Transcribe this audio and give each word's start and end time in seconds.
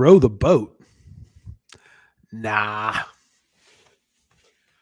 row 0.00 0.18
the 0.18 0.30
boat. 0.30 0.82
Nah. 2.32 2.94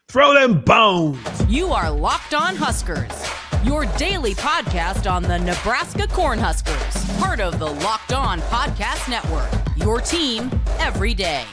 Throw 0.09 0.33
them 0.33 0.61
bones. 0.61 1.19
You 1.49 1.73
are 1.73 1.91
Locked 1.91 2.35
On 2.35 2.55
Huskers, 2.55 3.11
your 3.65 3.87
daily 3.97 4.37
podcast 4.37 5.11
on 5.11 5.25
the 5.25 5.41
Nebraska 5.41 6.05
Cornhuskers, 6.05 7.19
part 7.19 7.41
of 7.41 7.59
the 7.59 7.67
Locked 7.67 8.13
On 8.13 8.39
Podcast 8.43 9.11
Network. 9.11 9.51
Your 9.77 10.01
team 10.01 10.53
every 10.79 11.15
day. 11.15 11.45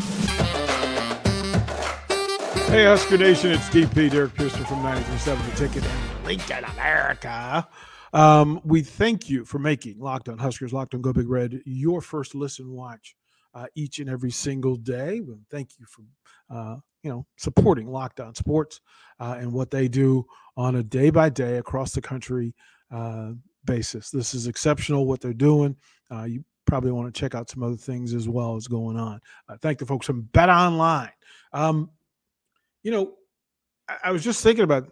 Hey, 2.67 2.85
Husker 2.85 3.17
Nation, 3.17 3.51
it's 3.51 3.67
DP 3.69 4.11
Derek 4.11 4.35
Pearson 4.35 4.63
from 4.65 4.83
937 4.83 5.49
The 5.49 5.55
Ticket 5.55 5.89
and 5.89 6.25
Lincoln, 6.25 6.63
America. 6.65 7.67
Um, 8.13 8.61
we 8.63 8.83
thank 8.83 9.27
you 9.27 9.43
for 9.43 9.57
making 9.57 9.99
Locked 9.99 10.29
On 10.29 10.37
Huskers, 10.37 10.71
Locked 10.71 10.93
On 10.93 11.01
Go 11.01 11.13
Big 11.13 11.27
Red 11.27 11.63
your 11.65 11.99
first 11.99 12.35
listen 12.35 12.71
watch 12.71 13.15
uh, 13.55 13.67
each 13.73 13.99
and 13.99 14.09
every 14.09 14.31
single 14.31 14.75
day. 14.75 15.21
We 15.21 15.33
thank 15.49 15.69
you 15.79 15.85
for 15.87 16.03
uh, 16.53 16.77
you 17.03 17.09
know 17.09 17.25
supporting 17.37 17.87
Locked 17.87 18.19
On 18.19 18.35
Sports 18.35 18.81
uh, 19.19 19.37
and 19.39 19.51
what 19.51 19.71
they 19.71 19.87
do 19.87 20.25
on 20.57 20.75
a 20.75 20.83
day 20.83 21.09
by 21.09 21.29
day 21.29 21.57
across 21.57 21.93
the 21.93 22.01
country 22.01 22.53
uh, 22.91 23.31
basis. 23.63 24.11
This 24.11 24.33
is 24.33 24.47
exceptional 24.47 25.07
what 25.07 25.21
they're 25.21 25.33
doing. 25.33 25.75
Uh, 26.11 26.23
you 26.23 26.43
probably 26.65 26.91
want 26.91 27.13
to 27.13 27.19
check 27.19 27.33
out 27.33 27.49
some 27.49 27.63
other 27.63 27.75
things 27.75 28.13
as 28.13 28.27
well 28.27 28.55
as 28.55 28.67
going 28.67 28.97
on. 28.97 29.21
Uh, 29.47 29.55
thank 29.61 29.79
the 29.79 29.85
folks 29.85 30.05
from 30.05 30.23
Bet 30.33 30.49
Online. 30.49 31.11
Um, 31.53 31.89
you 32.83 32.91
know, 32.91 33.13
I, 33.87 33.97
I 34.05 34.11
was 34.11 34.23
just 34.23 34.43
thinking 34.43 34.63
about. 34.63 34.89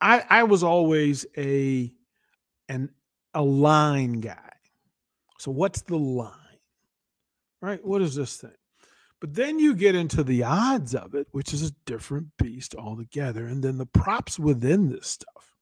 I 0.00 0.24
I 0.28 0.42
was 0.44 0.62
always 0.62 1.26
a 1.36 1.92
an 2.68 2.90
a 3.34 3.42
line 3.42 4.20
guy. 4.20 4.52
So 5.38 5.50
what's 5.50 5.82
the 5.82 5.96
line? 5.96 6.45
Right? 7.60 7.84
What 7.84 8.02
is 8.02 8.14
this 8.14 8.36
thing? 8.36 8.52
But 9.20 9.34
then 9.34 9.58
you 9.58 9.74
get 9.74 9.94
into 9.94 10.22
the 10.22 10.42
odds 10.44 10.94
of 10.94 11.14
it, 11.14 11.26
which 11.30 11.54
is 11.54 11.62
a 11.62 11.74
different 11.86 12.28
beast 12.38 12.74
altogether. 12.74 13.46
And 13.46 13.62
then 13.62 13.78
the 13.78 13.86
props 13.86 14.38
within 14.38 14.90
this 14.90 15.06
stuff 15.06 15.54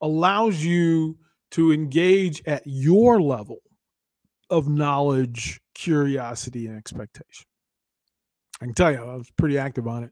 allows 0.00 0.64
you 0.64 1.18
to 1.52 1.72
engage 1.72 2.42
at 2.46 2.62
your 2.64 3.20
level 3.20 3.58
of 4.48 4.68
knowledge, 4.68 5.60
curiosity, 5.74 6.66
and 6.66 6.76
expectation. 6.76 7.46
I 8.60 8.66
can 8.66 8.74
tell 8.74 8.92
you, 8.92 8.98
I 8.98 9.16
was 9.16 9.30
pretty 9.36 9.58
active 9.58 9.88
on 9.88 10.04
it 10.04 10.10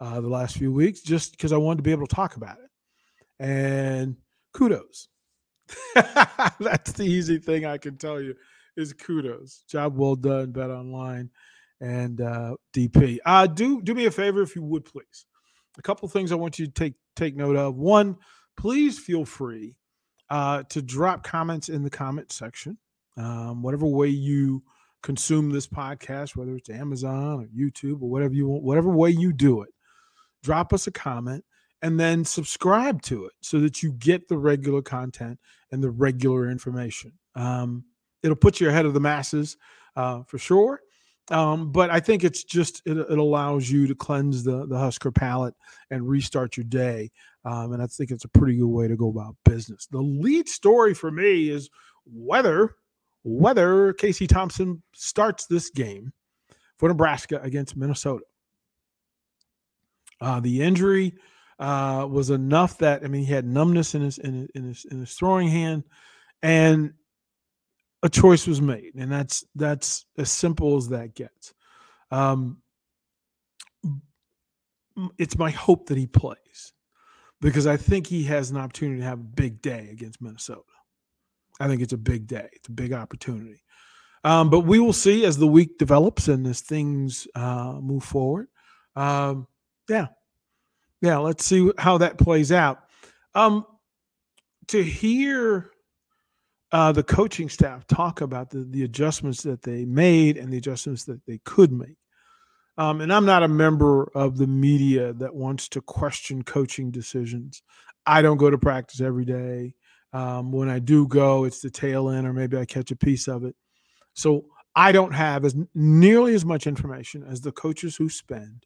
uh, 0.00 0.20
the 0.20 0.28
last 0.28 0.56
few 0.56 0.72
weeks 0.72 1.00
just 1.00 1.32
because 1.32 1.52
I 1.52 1.56
wanted 1.56 1.78
to 1.78 1.82
be 1.82 1.90
able 1.90 2.06
to 2.06 2.14
talk 2.14 2.36
about 2.36 2.58
it. 2.58 2.70
And 3.44 4.16
kudos. 4.54 5.08
That's 5.94 6.92
the 6.92 7.04
easy 7.04 7.38
thing 7.38 7.64
I 7.64 7.78
can 7.78 7.96
tell 7.96 8.20
you 8.20 8.36
is 8.76 8.92
kudos. 8.92 9.64
Job 9.68 9.96
well 9.96 10.16
done, 10.16 10.52
Bet 10.52 10.70
Online 10.70 11.30
and 11.80 12.20
uh, 12.20 12.54
DP. 12.74 13.18
Uh, 13.24 13.46
do 13.46 13.80
do 13.82 13.94
me 13.94 14.06
a 14.06 14.10
favor 14.10 14.42
if 14.42 14.54
you 14.54 14.62
would 14.62 14.84
please. 14.84 15.26
A 15.78 15.82
couple 15.82 16.08
things 16.08 16.32
I 16.32 16.36
want 16.36 16.58
you 16.58 16.66
to 16.66 16.72
take 16.72 16.94
take 17.16 17.36
note 17.36 17.56
of. 17.56 17.76
One, 17.76 18.16
please 18.56 18.98
feel 18.98 19.24
free 19.24 19.76
uh, 20.28 20.62
to 20.70 20.82
drop 20.82 21.24
comments 21.24 21.68
in 21.68 21.82
the 21.82 21.90
comment 21.90 22.32
section. 22.32 22.78
Um, 23.16 23.62
whatever 23.62 23.86
way 23.86 24.08
you 24.08 24.62
consume 25.02 25.50
this 25.50 25.66
podcast, 25.66 26.36
whether 26.36 26.54
it's 26.54 26.70
Amazon 26.70 27.40
or 27.40 27.46
YouTube 27.46 28.02
or 28.02 28.10
whatever 28.10 28.34
you 28.34 28.48
want, 28.48 28.62
whatever 28.62 28.90
way 28.90 29.10
you 29.10 29.32
do 29.32 29.62
it, 29.62 29.70
drop 30.42 30.72
us 30.72 30.86
a 30.86 30.92
comment 30.92 31.44
and 31.82 31.98
then 31.98 32.24
subscribe 32.24 33.00
to 33.02 33.24
it 33.24 33.32
so 33.40 33.58
that 33.60 33.82
you 33.82 33.92
get 33.92 34.28
the 34.28 34.36
regular 34.36 34.82
content 34.82 35.38
and 35.72 35.82
the 35.82 35.90
regular 35.90 36.50
information. 36.50 37.12
Um, 37.34 37.84
it'll 38.22 38.36
put 38.36 38.60
you 38.60 38.68
ahead 38.68 38.86
of 38.86 38.94
the 38.94 39.00
masses 39.00 39.56
uh, 39.96 40.22
for 40.24 40.38
sure. 40.38 40.80
Um, 41.30 41.70
but 41.70 41.90
I 41.90 42.00
think 42.00 42.24
it's 42.24 42.42
just 42.42 42.82
it, 42.86 42.96
it, 42.96 43.18
allows 43.18 43.70
you 43.70 43.86
to 43.86 43.94
cleanse 43.94 44.42
the 44.42 44.66
the 44.66 44.76
Husker 44.76 45.12
palate 45.12 45.54
and 45.90 46.08
restart 46.08 46.56
your 46.56 46.64
day. 46.64 47.12
Um, 47.44 47.72
and 47.72 47.82
I 47.82 47.86
think 47.86 48.10
it's 48.10 48.24
a 48.24 48.28
pretty 48.28 48.56
good 48.56 48.66
way 48.66 48.88
to 48.88 48.96
go 48.96 49.08
about 49.08 49.36
business. 49.44 49.86
The 49.86 50.00
lead 50.00 50.48
story 50.48 50.92
for 50.92 51.10
me 51.10 51.48
is 51.48 51.70
whether 52.04 52.74
whether 53.22 53.92
Casey 53.92 54.26
Thompson 54.26 54.82
starts 54.92 55.46
this 55.46 55.70
game 55.70 56.12
for 56.78 56.88
Nebraska 56.88 57.38
against 57.42 57.76
Minnesota. 57.76 58.24
Uh, 60.20 60.40
the 60.40 60.62
injury 60.62 61.14
uh, 61.60 62.08
was 62.10 62.30
enough 62.30 62.78
that 62.78 63.04
I 63.04 63.08
mean 63.08 63.24
he 63.24 63.32
had 63.32 63.46
numbness 63.46 63.94
in 63.94 64.02
his 64.02 64.18
in 64.18 64.34
his, 64.34 64.48
in 64.54 64.64
his 64.64 64.84
in 64.86 65.00
his 65.00 65.14
throwing 65.14 65.48
hand, 65.48 65.84
and 66.42 66.92
a 68.02 68.08
choice 68.08 68.46
was 68.46 68.60
made, 68.60 68.94
and 68.96 69.10
that's 69.10 69.44
that's 69.54 70.06
as 70.16 70.30
simple 70.30 70.76
as 70.76 70.88
that 70.88 71.14
gets. 71.14 71.54
Um, 72.10 72.58
it's 75.18 75.38
my 75.38 75.50
hope 75.50 75.86
that 75.86 75.98
he 75.98 76.06
plays 76.06 76.72
because 77.40 77.66
I 77.66 77.76
think 77.76 78.06
he 78.06 78.24
has 78.24 78.50
an 78.50 78.56
opportunity 78.56 79.00
to 79.00 79.06
have 79.06 79.20
a 79.20 79.24
big 79.24 79.62
day 79.62 79.88
against 79.92 80.20
Minnesota. 80.20 80.62
I 81.58 81.68
think 81.68 81.82
it's 81.82 81.92
a 81.92 81.98
big 81.98 82.26
day. 82.26 82.48
It's 82.52 82.68
a 82.68 82.72
big 82.72 82.92
opportunity. 82.92 83.62
Um, 84.24 84.50
but 84.50 84.60
we 84.60 84.78
will 84.78 84.92
see 84.92 85.24
as 85.24 85.38
the 85.38 85.46
week 85.46 85.78
develops 85.78 86.28
and 86.28 86.46
as 86.46 86.60
things 86.60 87.26
uh, 87.34 87.78
move 87.80 88.04
forward. 88.04 88.48
Um, 88.96 89.46
yeah, 89.88 90.08
yeah. 91.00 91.18
Let's 91.18 91.44
see 91.44 91.70
how 91.78 91.98
that 91.98 92.18
plays 92.18 92.52
out. 92.52 92.80
Um, 93.34 93.64
to 94.68 94.82
hear 94.82 95.70
uh, 96.72 96.92
the 96.92 97.02
coaching 97.02 97.48
staff 97.48 97.86
talk 97.86 98.20
about 98.20 98.50
the, 98.50 98.66
the 98.68 98.84
adjustments 98.84 99.42
that 99.42 99.62
they 99.62 99.84
made 99.84 100.36
and 100.36 100.52
the 100.52 100.58
adjustments 100.58 101.04
that 101.04 101.24
they 101.26 101.38
could 101.44 101.72
make. 101.72 101.96
Um, 102.78 103.00
and 103.00 103.12
I'm 103.12 103.26
not 103.26 103.42
a 103.42 103.48
member 103.48 104.10
of 104.14 104.38
the 104.38 104.46
media 104.46 105.12
that 105.14 105.34
wants 105.34 105.68
to 105.70 105.82
question 105.82 106.42
coaching 106.42 106.90
decisions. 106.90 107.62
I 108.06 108.22
don't 108.22 108.38
go 108.38 108.50
to 108.50 108.58
practice 108.58 109.00
every 109.00 109.24
day. 109.24 109.74
Um, 110.12 110.50
when 110.52 110.68
I 110.68 110.78
do 110.78 111.06
go, 111.06 111.44
it's 111.44 111.60
the 111.60 111.70
tail 111.70 112.08
end, 112.08 112.26
or 112.26 112.32
maybe 112.32 112.56
I 112.56 112.64
catch 112.64 112.90
a 112.90 112.96
piece 112.96 113.28
of 113.28 113.44
it. 113.44 113.54
So 114.14 114.46
I 114.74 114.92
don't 114.92 115.12
have 115.12 115.44
as 115.44 115.54
nearly 115.74 116.34
as 116.34 116.44
much 116.44 116.66
information 116.66 117.24
as 117.24 117.40
the 117.40 117.52
coaches 117.52 117.96
who 117.96 118.08
spend 118.08 118.64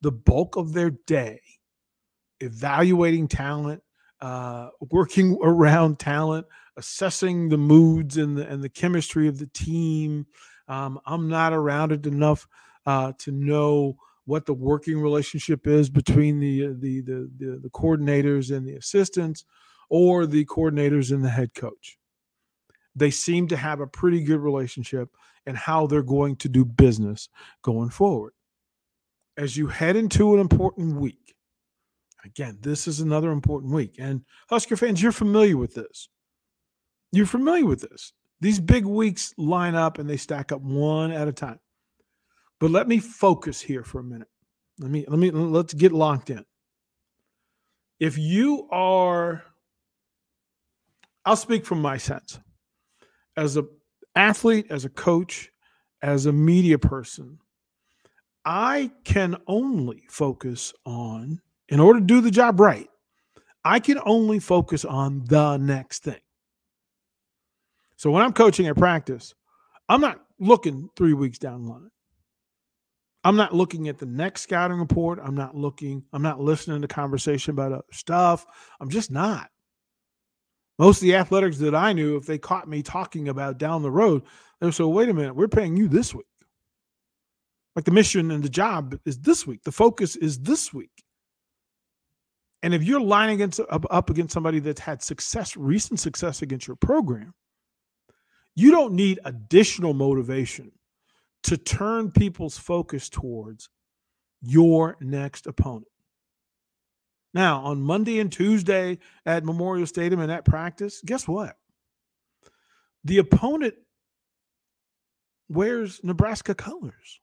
the 0.00 0.12
bulk 0.12 0.56
of 0.56 0.72
their 0.72 0.90
day 0.90 1.40
evaluating 2.40 3.28
talent, 3.28 3.82
uh, 4.20 4.68
working 4.90 5.38
around 5.42 5.98
talent, 5.98 6.46
assessing 6.76 7.48
the 7.48 7.58
moods 7.58 8.16
and 8.16 8.36
the 8.36 8.46
and 8.48 8.62
the 8.62 8.68
chemistry 8.68 9.28
of 9.28 9.38
the 9.38 9.46
team. 9.46 10.26
Um, 10.68 11.00
I'm 11.06 11.28
not 11.28 11.52
around 11.52 11.92
it 11.92 12.06
enough 12.06 12.46
uh, 12.86 13.12
to 13.18 13.32
know 13.32 13.96
what 14.24 14.46
the 14.46 14.54
working 14.54 15.00
relationship 15.00 15.66
is 15.66 15.88
between 15.88 16.40
the, 16.40 16.68
the 16.78 17.00
the 17.00 17.30
the 17.38 17.60
the 17.62 17.70
coordinators 17.70 18.54
and 18.54 18.66
the 18.66 18.74
assistants, 18.74 19.44
or 19.88 20.26
the 20.26 20.44
coordinators 20.46 21.12
and 21.12 21.24
the 21.24 21.30
head 21.30 21.54
coach. 21.54 21.98
They 22.94 23.10
seem 23.10 23.48
to 23.48 23.56
have 23.56 23.80
a 23.80 23.86
pretty 23.86 24.22
good 24.22 24.40
relationship 24.40 25.10
and 25.44 25.56
how 25.56 25.86
they're 25.86 26.02
going 26.02 26.36
to 26.36 26.48
do 26.48 26.64
business 26.64 27.28
going 27.62 27.90
forward. 27.90 28.32
As 29.36 29.56
you 29.56 29.66
head 29.66 29.96
into 29.96 30.34
an 30.34 30.40
important 30.40 30.96
week, 30.96 31.36
again, 32.24 32.58
this 32.62 32.88
is 32.88 33.00
another 33.00 33.30
important 33.30 33.72
week. 33.72 33.96
And 33.98 34.24
Husker 34.48 34.76
fans, 34.76 35.02
you're 35.02 35.12
familiar 35.12 35.58
with 35.58 35.74
this. 35.74 36.08
You're 37.12 37.26
familiar 37.26 37.66
with 37.66 37.80
this. 37.80 38.12
These 38.40 38.60
big 38.60 38.84
weeks 38.84 39.32
line 39.38 39.74
up 39.74 39.98
and 39.98 40.08
they 40.08 40.16
stack 40.16 40.52
up 40.52 40.60
one 40.60 41.10
at 41.10 41.28
a 41.28 41.32
time. 41.32 41.58
But 42.60 42.70
let 42.70 42.88
me 42.88 42.98
focus 42.98 43.60
here 43.60 43.82
for 43.82 44.00
a 44.00 44.04
minute. 44.04 44.28
Let 44.78 44.90
me 44.90 45.04
let 45.08 45.18
me 45.18 45.30
let's 45.30 45.74
get 45.74 45.92
locked 45.92 46.30
in. 46.30 46.44
If 47.98 48.18
you 48.18 48.68
are 48.70 49.44
I'll 51.24 51.36
speak 51.36 51.64
from 51.66 51.82
my 51.82 51.96
sense. 51.96 52.38
As 53.36 53.56
a 53.56 53.64
athlete, 54.14 54.66
as 54.70 54.84
a 54.84 54.88
coach, 54.88 55.50
as 56.02 56.26
a 56.26 56.32
media 56.32 56.78
person, 56.78 57.38
I 58.44 58.92
can 59.04 59.36
only 59.46 60.04
focus 60.08 60.72
on 60.84 61.40
in 61.68 61.80
order 61.80 61.98
to 61.98 62.06
do 62.06 62.20
the 62.20 62.30
job 62.30 62.60
right. 62.60 62.88
I 63.64 63.80
can 63.80 63.98
only 64.06 64.38
focus 64.38 64.84
on 64.84 65.24
the 65.24 65.56
next 65.56 66.04
thing. 66.04 66.20
So 67.96 68.10
when 68.10 68.22
I'm 68.22 68.32
coaching 68.32 68.66
at 68.66 68.76
practice, 68.76 69.34
I'm 69.88 70.00
not 70.00 70.20
looking 70.38 70.88
three 70.96 71.14
weeks 71.14 71.38
down 71.38 71.64
the 71.64 71.72
line. 71.72 71.90
I'm 73.24 73.36
not 73.36 73.54
looking 73.54 73.88
at 73.88 73.98
the 73.98 74.06
next 74.06 74.42
scouting 74.42 74.78
report. 74.78 75.18
I'm 75.20 75.34
not 75.34 75.56
looking, 75.56 76.04
I'm 76.12 76.22
not 76.22 76.40
listening 76.40 76.82
to 76.82 76.88
conversation 76.88 77.50
about 77.50 77.72
other 77.72 77.84
stuff. 77.90 78.46
I'm 78.80 78.88
just 78.88 79.10
not. 79.10 79.48
Most 80.78 80.98
of 80.98 81.02
the 81.02 81.16
athletics 81.16 81.58
that 81.58 81.74
I 81.74 81.92
knew, 81.92 82.16
if 82.16 82.26
they 82.26 82.38
caught 82.38 82.68
me 82.68 82.82
talking 82.82 83.28
about 83.28 83.58
down 83.58 83.82
the 83.82 83.90
road, 83.90 84.22
they 84.60 84.66
would 84.66 84.74
say, 84.74 84.84
wait 84.84 85.08
a 85.08 85.14
minute, 85.14 85.34
we're 85.34 85.48
paying 85.48 85.76
you 85.76 85.88
this 85.88 86.14
week. 86.14 86.26
Like 87.74 87.84
the 87.84 87.90
mission 87.90 88.30
and 88.30 88.44
the 88.44 88.48
job 88.48 88.98
is 89.04 89.18
this 89.18 89.46
week. 89.46 89.62
The 89.64 89.72
focus 89.72 90.16
is 90.16 90.38
this 90.38 90.72
week. 90.72 91.02
And 92.62 92.74
if 92.74 92.82
you're 92.82 93.00
lining 93.00 93.42
up 93.68 94.10
against 94.10 94.32
somebody 94.32 94.60
that's 94.60 94.80
had 94.80 95.02
success, 95.02 95.56
recent 95.56 96.00
success 96.00 96.42
against 96.42 96.66
your 96.66 96.76
program, 96.76 97.34
you 98.56 98.70
don't 98.72 98.94
need 98.94 99.20
additional 99.24 99.94
motivation 99.94 100.72
to 101.44 101.56
turn 101.56 102.10
people's 102.10 102.58
focus 102.58 103.08
towards 103.08 103.68
your 104.42 104.96
next 105.00 105.46
opponent. 105.46 105.86
Now, 107.34 107.60
on 107.64 107.82
Monday 107.82 108.18
and 108.18 108.32
Tuesday 108.32 108.98
at 109.26 109.44
Memorial 109.44 109.86
Stadium 109.86 110.20
and 110.20 110.32
at 110.32 110.44
practice, 110.44 111.02
guess 111.04 111.28
what? 111.28 111.56
The 113.04 113.18
opponent 113.18 113.74
wears 115.48 116.00
Nebraska 116.02 116.54
colors. 116.54 117.20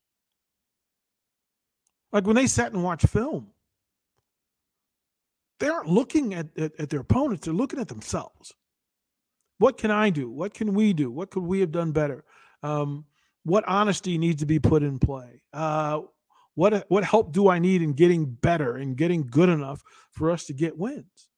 Like 2.11 2.27
when 2.27 2.35
they 2.35 2.47
sat 2.47 2.71
and 2.73 2.83
watched 2.83 3.07
film, 3.07 3.47
they 5.59 5.67
aren't 5.67 5.89
looking 5.89 6.33
at, 6.35 6.47
at, 6.57 6.79
at, 6.79 6.89
their 6.89 6.99
opponents, 6.99 7.45
they're 7.45 7.53
looking 7.53 7.79
at 7.79 7.87
themselves. 7.87 8.53
What 9.63 9.77
can 9.77 9.91
I 9.91 10.09
do? 10.09 10.29
What 10.29 10.53
can 10.53 10.73
we 10.73 10.91
do? 10.91 11.09
What 11.09 11.31
could 11.31 11.43
we 11.43 11.61
have 11.61 11.71
done 11.71 11.93
better? 11.93 12.25
Um, 12.63 13.05
what 13.43 13.63
honesty 13.65 14.17
needs 14.17 14.41
to 14.41 14.45
be 14.45 14.59
put 14.59 14.83
in 14.83 14.99
play? 14.99 15.41
Uh, 15.53 16.01
what 16.55 16.83
what 16.89 17.05
help 17.05 17.31
do 17.31 17.47
I 17.47 17.59
need 17.59 17.81
in 17.81 17.93
getting 17.93 18.25
better 18.25 18.75
and 18.75 18.97
getting 18.97 19.25
good 19.25 19.47
enough 19.47 19.81
for 20.11 20.31
us 20.31 20.43
to 20.47 20.53
get 20.53 20.77
wins? 20.77 21.29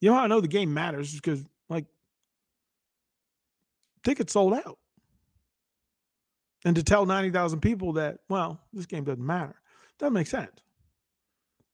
You 0.00 0.10
know 0.10 0.16
how 0.16 0.24
I 0.24 0.26
know 0.26 0.40
the 0.40 0.48
game 0.48 0.74
matters 0.74 1.14
because 1.14 1.44
like 1.68 1.84
tickets 4.02 4.32
sold 4.32 4.54
out. 4.54 4.78
And 6.64 6.74
to 6.74 6.82
tell 6.82 7.06
90,000 7.06 7.60
people 7.60 7.92
that, 7.92 8.18
well, 8.28 8.60
this 8.72 8.86
game 8.86 9.04
doesn't 9.04 9.24
matter, 9.24 9.54
doesn't 10.00 10.14
make 10.14 10.26
sense. 10.26 10.64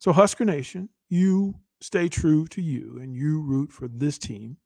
So, 0.01 0.13
Husker 0.13 0.45
Nation, 0.45 0.91
you 1.09 1.55
stay 1.81 2.11
true 2.11 2.47
to 2.49 2.61
you 2.61 2.99
and 3.01 3.15
you 3.15 3.41
root 3.41 3.73
for 3.73 3.89
this 3.89 4.19
team 4.19 4.59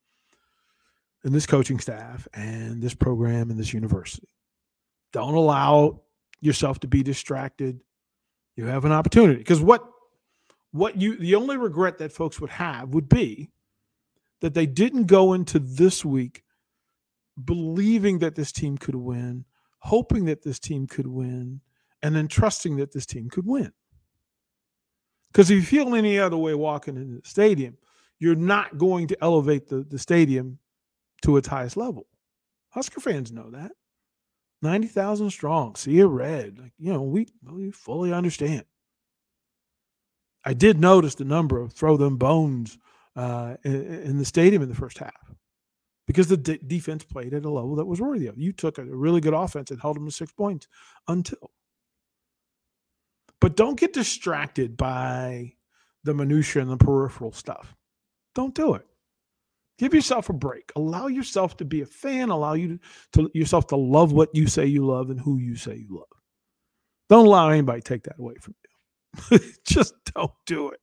and 1.24 1.34
this 1.34 1.46
coaching 1.46 1.80
staff 1.80 2.28
and 2.34 2.82
this 2.82 2.94
program 2.94 3.50
and 3.50 3.58
this 3.58 3.72
university. 3.72 4.28
Don't 5.12 5.34
allow 5.34 6.02
yourself 6.40 6.80
to 6.80 6.88
be 6.88 7.02
distracted. 7.02 7.80
You 8.56 8.66
have 8.66 8.84
an 8.84 8.92
opportunity 8.92 9.38
because 9.38 9.60
what 9.60 9.84
what 10.72 11.00
you 11.00 11.16
the 11.16 11.34
only 11.34 11.56
regret 11.56 11.98
that 11.98 12.12
folks 12.12 12.40
would 12.40 12.50
have 12.50 12.90
would 12.90 13.08
be 13.08 13.50
that 14.40 14.54
they 14.54 14.66
didn't 14.66 15.06
go 15.06 15.32
into 15.32 15.58
this 15.58 16.04
week 16.04 16.44
believing 17.44 18.18
that 18.18 18.34
this 18.34 18.52
team 18.52 18.76
could 18.76 18.94
win, 18.94 19.44
hoping 19.78 20.24
that 20.26 20.42
this 20.42 20.58
team 20.58 20.86
could 20.86 21.06
win, 21.06 21.60
and 22.02 22.14
then 22.14 22.28
trusting 22.28 22.76
that 22.76 22.92
this 22.92 23.06
team 23.06 23.28
could 23.28 23.46
win. 23.46 23.72
Because 25.32 25.50
if 25.50 25.56
you 25.56 25.62
feel 25.62 25.94
any 25.94 26.18
other 26.18 26.36
way 26.36 26.54
walking 26.54 26.96
into 26.96 27.20
the 27.20 27.28
stadium, 27.28 27.76
you're 28.18 28.34
not 28.34 28.78
going 28.78 29.06
to 29.08 29.16
elevate 29.22 29.68
the, 29.68 29.84
the 29.84 29.98
stadium 29.98 30.58
to 31.22 31.36
its 31.36 31.48
highest 31.48 31.76
level. 31.76 32.06
Husker 32.70 33.00
fans 33.00 33.32
know 33.32 33.50
that. 33.50 33.72
90,000 34.62 35.30
strong, 35.30 35.76
see 35.76 35.98
it 35.98 36.04
red. 36.04 36.58
Like, 36.58 36.72
you 36.78 36.92
know, 36.92 37.02
we, 37.02 37.28
we 37.44 37.70
fully 37.70 38.12
understand. 38.12 38.64
I 40.44 40.54
did 40.54 40.80
notice 40.80 41.14
the 41.14 41.24
number 41.24 41.60
of 41.60 41.72
throw 41.72 41.96
them 41.96 42.16
bones 42.16 42.78
uh, 43.14 43.56
in, 43.64 43.74
in, 43.74 44.18
the 44.18 44.24
stadium 44.24 44.62
in 44.62 44.68
the 44.68 44.74
first 44.74 44.98
half 44.98 45.34
because 46.06 46.28
the 46.28 46.36
de- 46.36 46.58
defense 46.58 47.04
played 47.04 47.34
at 47.34 47.44
a 47.44 47.50
level 47.50 47.76
that 47.76 47.84
was 47.84 48.00
worthy 48.00 48.26
of. 48.28 48.38
You 48.38 48.52
took 48.52 48.78
a 48.78 48.84
really 48.84 49.20
good 49.20 49.34
offense 49.34 49.70
and 49.70 49.80
held 49.80 49.96
them 49.96 50.06
to 50.06 50.12
six 50.12 50.32
points 50.32 50.66
until. 51.06 51.50
But 53.40 53.56
don't 53.56 53.78
get 53.78 53.92
distracted 53.92 54.76
by 54.76 55.52
the 56.02 56.14
minutia 56.14 56.62
and 56.62 56.70
the 56.70 56.76
peripheral 56.76 57.32
stuff. 57.32 57.76
Don't 58.34 58.54
do 58.54 58.74
it. 58.74 58.86
Give 59.78 59.94
yourself 59.94 60.28
a 60.28 60.32
break. 60.32 60.72
Allow 60.74 61.06
yourself 61.06 61.56
to 61.58 61.64
be 61.64 61.82
a 61.82 61.86
fan. 61.86 62.30
Allow 62.30 62.54
you 62.54 62.78
to, 63.12 63.22
to 63.22 63.30
yourself 63.32 63.68
to 63.68 63.76
love 63.76 64.12
what 64.12 64.34
you 64.34 64.48
say 64.48 64.66
you 64.66 64.84
love 64.84 65.10
and 65.10 65.20
who 65.20 65.38
you 65.38 65.54
say 65.54 65.76
you 65.76 65.96
love. 65.96 66.22
Don't 67.08 67.26
allow 67.26 67.48
anybody 67.48 67.80
take 67.80 68.02
that 68.04 68.18
away 68.18 68.34
from 68.40 68.54
you. 69.30 69.38
Just 69.66 69.94
don't 70.14 70.32
do 70.46 70.70
it. 70.70 70.80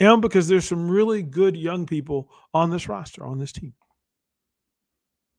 And 0.00 0.20
because 0.20 0.48
there's 0.48 0.66
some 0.66 0.90
really 0.90 1.22
good 1.22 1.56
young 1.56 1.86
people 1.86 2.30
on 2.52 2.70
this 2.70 2.88
roster, 2.88 3.24
on 3.24 3.38
this 3.38 3.52
team. 3.52 3.74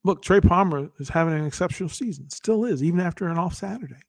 Look, 0.06 0.22
Trey 0.22 0.40
Palmer 0.40 0.90
is 1.00 1.10
having 1.10 1.34
an 1.34 1.46
exceptional 1.46 1.90
season. 1.90 2.30
Still 2.30 2.64
is, 2.64 2.84
even 2.84 3.00
after 3.02 3.28
an 3.28 3.38
off 3.38 3.56
Saturday. 3.56 4.00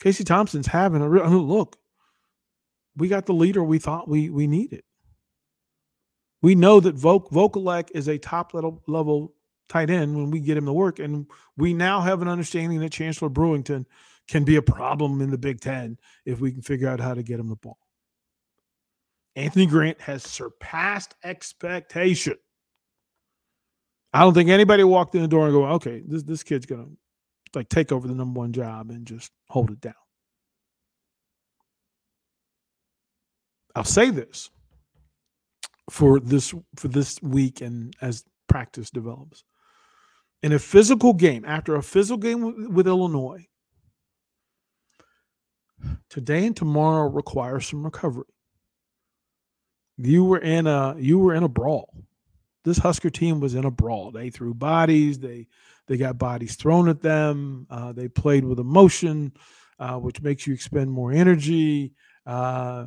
Casey 0.00 0.22
Thompson's 0.22 0.66
having 0.68 1.02
a 1.02 1.08
real 1.08 1.24
I 1.24 1.28
mean, 1.28 1.38
look. 1.38 1.76
We 2.96 3.08
got 3.08 3.26
the 3.26 3.32
leader 3.32 3.64
we 3.64 3.78
thought 3.78 4.08
we 4.08 4.30
we 4.30 4.46
needed. 4.46 4.82
We 6.42 6.54
know 6.54 6.80
that 6.80 6.96
Vok- 6.96 7.30
Vokolek 7.30 7.90
is 7.94 8.08
a 8.08 8.18
top 8.18 8.54
level, 8.54 8.82
level 8.86 9.34
tight 9.68 9.90
end 9.90 10.16
when 10.16 10.30
we 10.30 10.40
get 10.40 10.56
him 10.56 10.66
to 10.66 10.72
work. 10.72 10.98
And 10.98 11.26
we 11.56 11.74
now 11.74 12.00
have 12.00 12.22
an 12.22 12.28
understanding 12.28 12.80
that 12.80 12.92
Chancellor 12.92 13.30
Brewington 13.30 13.84
can 14.28 14.44
be 14.44 14.56
a 14.56 14.62
problem 14.62 15.20
in 15.20 15.30
the 15.30 15.38
Big 15.38 15.60
Ten 15.60 15.98
if 16.24 16.40
we 16.40 16.52
can 16.52 16.62
figure 16.62 16.88
out 16.88 17.00
how 17.00 17.14
to 17.14 17.22
get 17.22 17.40
him 17.40 17.48
the 17.48 17.56
ball. 17.56 17.78
Anthony 19.36 19.66
Grant 19.66 20.00
has 20.00 20.22
surpassed 20.22 21.14
expectation. 21.24 22.36
I 24.12 24.20
don't 24.20 24.34
think 24.34 24.50
anybody 24.50 24.82
walked 24.82 25.14
in 25.14 25.22
the 25.22 25.28
door 25.28 25.44
and 25.44 25.52
go, 25.52 25.66
okay, 25.66 26.02
this, 26.06 26.22
this 26.24 26.42
kid's 26.42 26.66
gonna 26.66 26.86
like 27.54 27.68
take 27.68 27.92
over 27.92 28.08
the 28.08 28.14
number 28.14 28.38
one 28.38 28.52
job 28.52 28.90
and 28.90 29.06
just 29.06 29.30
hold 29.48 29.70
it 29.70 29.80
down. 29.80 29.94
I'll 33.76 33.84
say 33.84 34.10
this 34.10 34.50
for 35.90 36.20
this 36.20 36.54
for 36.76 36.88
this 36.88 37.20
week 37.22 37.60
and 37.60 37.94
as 38.00 38.24
practice 38.48 38.90
develops. 38.90 39.44
In 40.42 40.52
a 40.52 40.58
physical 40.58 41.12
game, 41.12 41.44
after 41.44 41.74
a 41.74 41.82
physical 41.82 42.16
game 42.16 42.72
with 42.72 42.86
Illinois, 42.86 43.46
today 46.08 46.46
and 46.46 46.56
tomorrow 46.56 47.08
require 47.08 47.60
some 47.60 47.84
recovery. 47.84 48.24
You 49.98 50.24
were 50.24 50.38
in 50.38 50.66
a 50.66 50.96
you 50.98 51.18
were 51.18 51.34
in 51.34 51.42
a 51.42 51.48
brawl. 51.48 51.94
This 52.64 52.78
Husker 52.78 53.10
team 53.10 53.40
was 53.40 53.54
in 53.54 53.64
a 53.64 53.70
brawl. 53.70 54.10
They 54.10 54.30
threw 54.30 54.54
bodies. 54.54 55.18
They 55.18 55.46
they 55.88 55.96
got 55.96 56.18
bodies 56.18 56.56
thrown 56.56 56.88
at 56.88 57.02
them. 57.02 57.66
Uh, 57.68 57.92
they 57.92 58.08
played 58.08 58.44
with 58.44 58.60
emotion, 58.60 59.32
uh, 59.78 59.96
which 59.96 60.22
makes 60.22 60.46
you 60.46 60.54
expend 60.54 60.90
more 60.90 61.12
energy. 61.12 61.92
Uh, 62.24 62.86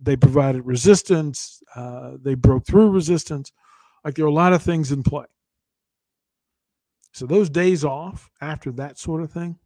they 0.00 0.16
provided 0.16 0.62
resistance. 0.62 1.62
Uh, 1.74 2.12
they 2.20 2.34
broke 2.34 2.66
through 2.66 2.90
resistance. 2.90 3.52
Like 4.04 4.14
there 4.14 4.24
are 4.24 4.28
a 4.28 4.32
lot 4.32 4.52
of 4.52 4.62
things 4.62 4.92
in 4.92 5.02
play. 5.02 5.26
So 7.12 7.26
those 7.26 7.50
days 7.50 7.84
off 7.84 8.30
after 8.40 8.72
that 8.72 8.98
sort 8.98 9.22
of 9.22 9.30
thing, 9.30 9.58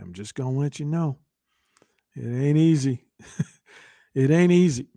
I'm 0.00 0.12
just 0.12 0.34
gonna 0.34 0.58
let 0.58 0.78
you 0.78 0.86
know, 0.86 1.18
it 2.16 2.26
ain't 2.26 2.58
easy. 2.58 3.04
it 4.14 4.30
ain't 4.30 4.52
easy. 4.52 4.88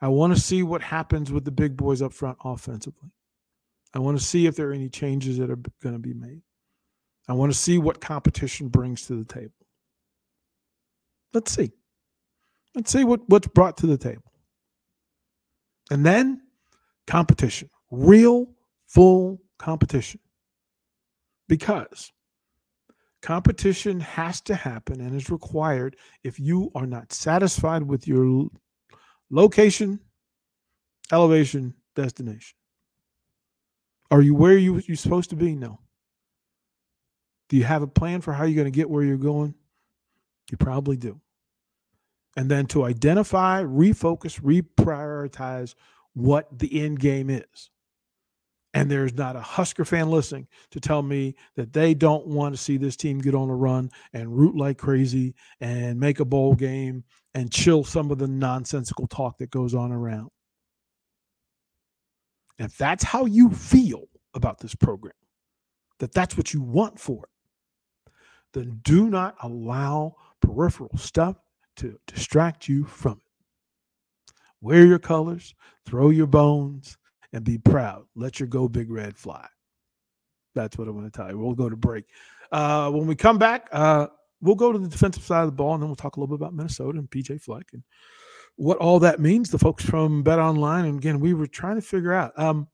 I 0.00 0.08
want 0.08 0.34
to 0.34 0.40
see 0.40 0.62
what 0.62 0.82
happens 0.82 1.30
with 1.30 1.44
the 1.44 1.52
big 1.52 1.76
boys 1.76 2.02
up 2.02 2.12
front 2.12 2.36
offensively. 2.44 3.10
I 3.94 4.00
want 4.00 4.18
to 4.18 4.24
see 4.24 4.46
if 4.46 4.56
there 4.56 4.70
are 4.70 4.72
any 4.72 4.88
changes 4.88 5.38
that 5.38 5.50
are 5.50 5.58
going 5.82 5.94
to 5.94 5.98
be 5.98 6.14
made. 6.14 6.42
I 7.28 7.34
want 7.34 7.52
to 7.52 7.58
see 7.58 7.78
what 7.78 8.00
competition 8.00 8.68
brings 8.68 9.06
to 9.06 9.14
the 9.14 9.24
table. 9.24 9.54
Let's 11.32 11.52
see. 11.52 11.72
Let's 12.74 12.90
see 12.90 13.04
what, 13.04 13.20
what's 13.28 13.48
brought 13.48 13.76
to 13.78 13.86
the 13.86 13.98
table. 13.98 14.32
And 15.90 16.04
then 16.06 16.40
competition, 17.06 17.68
real, 17.90 18.46
full 18.86 19.40
competition. 19.58 20.20
Because 21.48 22.10
competition 23.20 24.00
has 24.00 24.40
to 24.42 24.54
happen 24.54 25.00
and 25.00 25.14
is 25.14 25.30
required 25.30 25.96
if 26.24 26.40
you 26.40 26.70
are 26.74 26.86
not 26.86 27.12
satisfied 27.12 27.82
with 27.82 28.08
your 28.08 28.48
location, 29.30 30.00
elevation, 31.12 31.74
destination. 31.94 32.56
Are 34.10 34.22
you 34.22 34.34
where 34.34 34.56
you, 34.56 34.80
you're 34.86 34.96
supposed 34.96 35.30
to 35.30 35.36
be? 35.36 35.54
No. 35.54 35.78
Do 37.48 37.56
you 37.56 37.64
have 37.64 37.82
a 37.82 37.86
plan 37.86 38.20
for 38.22 38.32
how 38.32 38.44
you're 38.44 38.56
going 38.62 38.72
to 38.72 38.76
get 38.76 38.88
where 38.88 39.04
you're 39.04 39.16
going? 39.16 39.54
You 40.50 40.56
probably 40.56 40.96
do 40.96 41.21
and 42.36 42.50
then 42.50 42.66
to 42.66 42.84
identify, 42.84 43.62
refocus, 43.62 44.40
reprioritize 44.40 45.74
what 46.14 46.58
the 46.58 46.82
end 46.82 46.98
game 47.00 47.30
is. 47.30 47.70
And 48.74 48.90
there's 48.90 49.14
not 49.14 49.36
a 49.36 49.40
Husker 49.40 49.84
fan 49.84 50.10
listening 50.10 50.48
to 50.70 50.80
tell 50.80 51.02
me 51.02 51.34
that 51.56 51.74
they 51.74 51.92
don't 51.92 52.26
want 52.26 52.54
to 52.54 52.60
see 52.60 52.78
this 52.78 52.96
team 52.96 53.18
get 53.18 53.34
on 53.34 53.50
a 53.50 53.54
run 53.54 53.90
and 54.14 54.34
root 54.34 54.56
like 54.56 54.78
crazy 54.78 55.34
and 55.60 56.00
make 56.00 56.20
a 56.20 56.24
bowl 56.24 56.54
game 56.54 57.04
and 57.34 57.52
chill 57.52 57.84
some 57.84 58.10
of 58.10 58.18
the 58.18 58.28
nonsensical 58.28 59.06
talk 59.06 59.36
that 59.38 59.50
goes 59.50 59.74
on 59.74 59.92
around. 59.92 60.30
If 62.58 62.78
that's 62.78 63.04
how 63.04 63.26
you 63.26 63.50
feel 63.50 64.04
about 64.34 64.58
this 64.58 64.74
program, 64.74 65.14
that 65.98 66.12
that's 66.12 66.36
what 66.36 66.54
you 66.54 66.62
want 66.62 66.98
for 66.98 67.24
it, 67.24 68.12
then 68.54 68.80
do 68.82 69.10
not 69.10 69.36
allow 69.42 70.16
peripheral 70.40 70.96
stuff 70.96 71.36
to 71.76 71.98
distract 72.06 72.68
you 72.68 72.84
from 72.84 73.12
it. 73.12 74.34
Wear 74.60 74.86
your 74.86 74.98
colors, 74.98 75.54
throw 75.86 76.10
your 76.10 76.26
bones, 76.26 76.96
and 77.32 77.44
be 77.44 77.58
proud. 77.58 78.04
Let 78.14 78.38
your 78.38 78.46
go 78.46 78.68
big 78.68 78.90
red 78.90 79.16
fly. 79.16 79.46
That's 80.54 80.76
what 80.76 80.88
I 80.88 80.90
want 80.90 81.12
to 81.12 81.16
tell 81.16 81.30
you. 81.30 81.38
We'll 81.38 81.54
go 81.54 81.68
to 81.68 81.76
break. 81.76 82.04
Uh, 82.50 82.90
when 82.90 83.06
we 83.06 83.14
come 83.14 83.38
back, 83.38 83.68
uh, 83.72 84.08
we'll 84.40 84.54
go 84.54 84.72
to 84.72 84.78
the 84.78 84.88
defensive 84.88 85.22
side 85.22 85.40
of 85.40 85.46
the 85.46 85.52
ball, 85.52 85.74
and 85.74 85.82
then 85.82 85.88
we'll 85.88 85.96
talk 85.96 86.16
a 86.16 86.20
little 86.20 86.36
bit 86.36 86.42
about 86.42 86.54
Minnesota 86.54 86.98
and 86.98 87.10
PJ 87.10 87.40
Fleck 87.40 87.66
and 87.72 87.82
what 88.56 88.78
all 88.78 88.98
that 89.00 89.20
means. 89.20 89.50
The 89.50 89.58
folks 89.58 89.84
from 89.84 90.22
Bet 90.22 90.38
Online, 90.38 90.84
and 90.84 90.98
again, 90.98 91.20
we 91.20 91.32
were 91.34 91.46
trying 91.46 91.76
to 91.76 91.82
figure 91.82 92.12
out. 92.12 92.38
Um, 92.38 92.68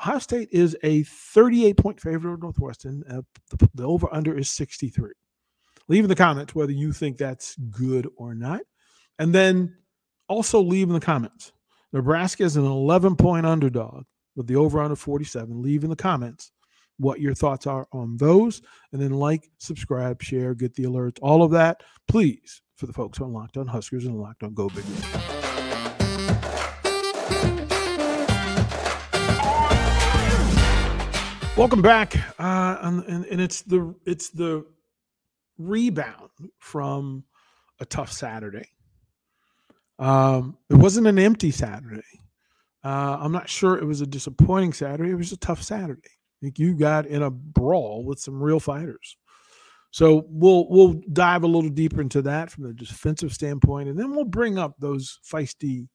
Ohio 0.00 0.18
State 0.18 0.48
is 0.50 0.76
a 0.82 1.02
38 1.04 1.76
point 1.76 2.00
favorite 2.00 2.32
of 2.32 2.42
Northwestern. 2.42 3.04
Uh, 3.08 3.22
the, 3.50 3.68
the 3.74 3.84
over 3.84 4.08
under 4.12 4.36
is 4.36 4.48
63. 4.50 5.10
Leave 5.90 6.04
in 6.04 6.08
the 6.08 6.14
comments 6.14 6.54
whether 6.54 6.70
you 6.70 6.92
think 6.92 7.18
that's 7.18 7.56
good 7.56 8.08
or 8.16 8.32
not. 8.32 8.60
And 9.18 9.34
then 9.34 9.76
also 10.28 10.60
leave 10.60 10.86
in 10.86 10.94
the 10.94 11.00
comments. 11.00 11.50
Nebraska 11.92 12.44
is 12.44 12.56
an 12.56 12.64
11 12.64 13.16
point 13.16 13.44
underdog 13.44 14.04
with 14.36 14.46
the 14.46 14.54
over 14.54 14.80
under 14.80 14.94
47. 14.94 15.60
Leave 15.60 15.82
in 15.82 15.90
the 15.90 15.96
comments 15.96 16.52
what 16.98 17.20
your 17.20 17.34
thoughts 17.34 17.66
are 17.66 17.88
on 17.90 18.16
those. 18.18 18.62
And 18.92 19.02
then 19.02 19.10
like, 19.10 19.50
subscribe, 19.58 20.22
share, 20.22 20.54
get 20.54 20.76
the 20.76 20.84
alerts, 20.84 21.18
all 21.22 21.42
of 21.42 21.50
that. 21.50 21.82
Please, 22.06 22.62
for 22.76 22.86
the 22.86 22.92
folks 22.92 23.20
on 23.20 23.32
Locked 23.32 23.56
On 23.56 23.66
Huskers 23.66 24.04
and 24.04 24.16
Locked 24.16 24.44
On 24.44 24.54
Go 24.54 24.68
Big 24.68 24.84
Welcome 31.56 31.82
back, 31.82 32.14
uh, 32.38 32.78
and, 32.82 33.04
and, 33.06 33.24
and 33.26 33.40
it's 33.40 33.62
the 33.62 33.92
it's 34.06 34.30
the 34.30 34.64
rebound 35.60 36.30
from 36.58 37.24
a 37.80 37.84
tough 37.84 38.12
Saturday. 38.12 38.68
Um, 39.98 40.56
it 40.70 40.76
wasn't 40.76 41.06
an 41.06 41.18
empty 41.18 41.50
Saturday. 41.50 42.02
Uh, 42.82 43.18
I'm 43.20 43.32
not 43.32 43.48
sure 43.48 43.76
it 43.76 43.84
was 43.84 44.00
a 44.00 44.06
disappointing 44.06 44.72
Saturday. 44.72 45.10
It 45.10 45.16
was 45.16 45.32
a 45.32 45.36
tough 45.36 45.62
Saturday. 45.62 46.10
Think 46.40 46.58
you 46.58 46.74
got 46.74 47.06
in 47.06 47.22
a 47.22 47.30
brawl 47.30 48.04
with 48.04 48.18
some 48.18 48.42
real 48.42 48.60
fighters. 48.60 49.16
So 49.90 50.24
we'll 50.28 50.68
we'll 50.70 51.02
dive 51.12 51.42
a 51.42 51.48
little 51.48 51.68
deeper 51.68 52.00
into 52.00 52.22
that 52.22 52.50
from 52.50 52.64
the 52.64 52.72
defensive 52.72 53.32
standpoint, 53.32 53.88
and 53.88 53.98
then 53.98 54.14
we'll 54.14 54.24
bring 54.24 54.56
up 54.56 54.74
those 54.78 55.18
feisty 55.30 55.88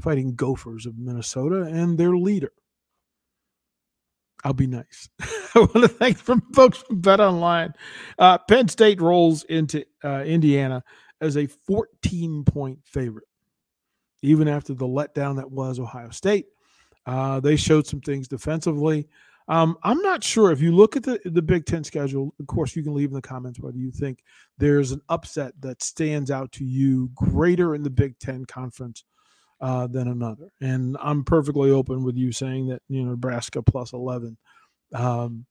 fighting 0.00 0.34
Gophers 0.34 0.86
of 0.86 0.96
Minnesota 0.96 1.62
and 1.62 1.98
their 1.98 2.16
leader. 2.16 2.52
I'll 4.44 4.52
be 4.52 4.66
nice. 4.66 5.08
I 5.54 5.60
want 5.60 5.72
to 5.74 5.88
thank 5.88 6.18
from 6.18 6.42
folks 6.54 6.78
from 6.78 7.00
Bet 7.00 7.20
Online. 7.20 7.74
Uh, 8.18 8.38
Penn 8.38 8.68
State 8.68 9.00
rolls 9.00 9.44
into 9.44 9.84
uh, 10.04 10.22
Indiana 10.24 10.82
as 11.20 11.36
a 11.36 11.46
14 11.46 12.44
point 12.44 12.78
favorite, 12.84 13.28
even 14.22 14.48
after 14.48 14.74
the 14.74 14.86
letdown 14.86 15.36
that 15.36 15.50
was 15.50 15.78
Ohio 15.78 16.10
State. 16.10 16.46
Uh, 17.06 17.40
they 17.40 17.56
showed 17.56 17.86
some 17.86 18.00
things 18.00 18.28
defensively. 18.28 19.08
Um, 19.48 19.76
I'm 19.82 20.00
not 20.00 20.22
sure 20.22 20.52
if 20.52 20.60
you 20.60 20.70
look 20.70 20.96
at 20.96 21.02
the 21.02 21.20
the 21.24 21.42
Big 21.42 21.66
Ten 21.66 21.82
schedule. 21.82 22.32
Of 22.38 22.46
course, 22.46 22.76
you 22.76 22.84
can 22.84 22.94
leave 22.94 23.08
in 23.08 23.14
the 23.14 23.22
comments 23.22 23.58
whether 23.58 23.78
you 23.78 23.90
think 23.90 24.22
there's 24.58 24.92
an 24.92 25.00
upset 25.08 25.54
that 25.60 25.82
stands 25.82 26.30
out 26.30 26.52
to 26.52 26.64
you 26.64 27.10
greater 27.14 27.74
in 27.74 27.82
the 27.82 27.90
Big 27.90 28.18
Ten 28.20 28.44
conference 28.44 29.04
uh, 29.60 29.86
than 29.86 30.08
another. 30.08 30.50
And 30.60 30.96
I'm 31.00 31.24
perfectly 31.24 31.70
open 31.70 32.04
with 32.04 32.16
you 32.16 32.32
saying 32.32 32.68
that 32.68 32.82
you 32.88 33.02
know 33.02 33.10
Nebraska 33.10 33.62
plus 33.62 33.92
11. 33.92 34.36
Um, 34.94 35.46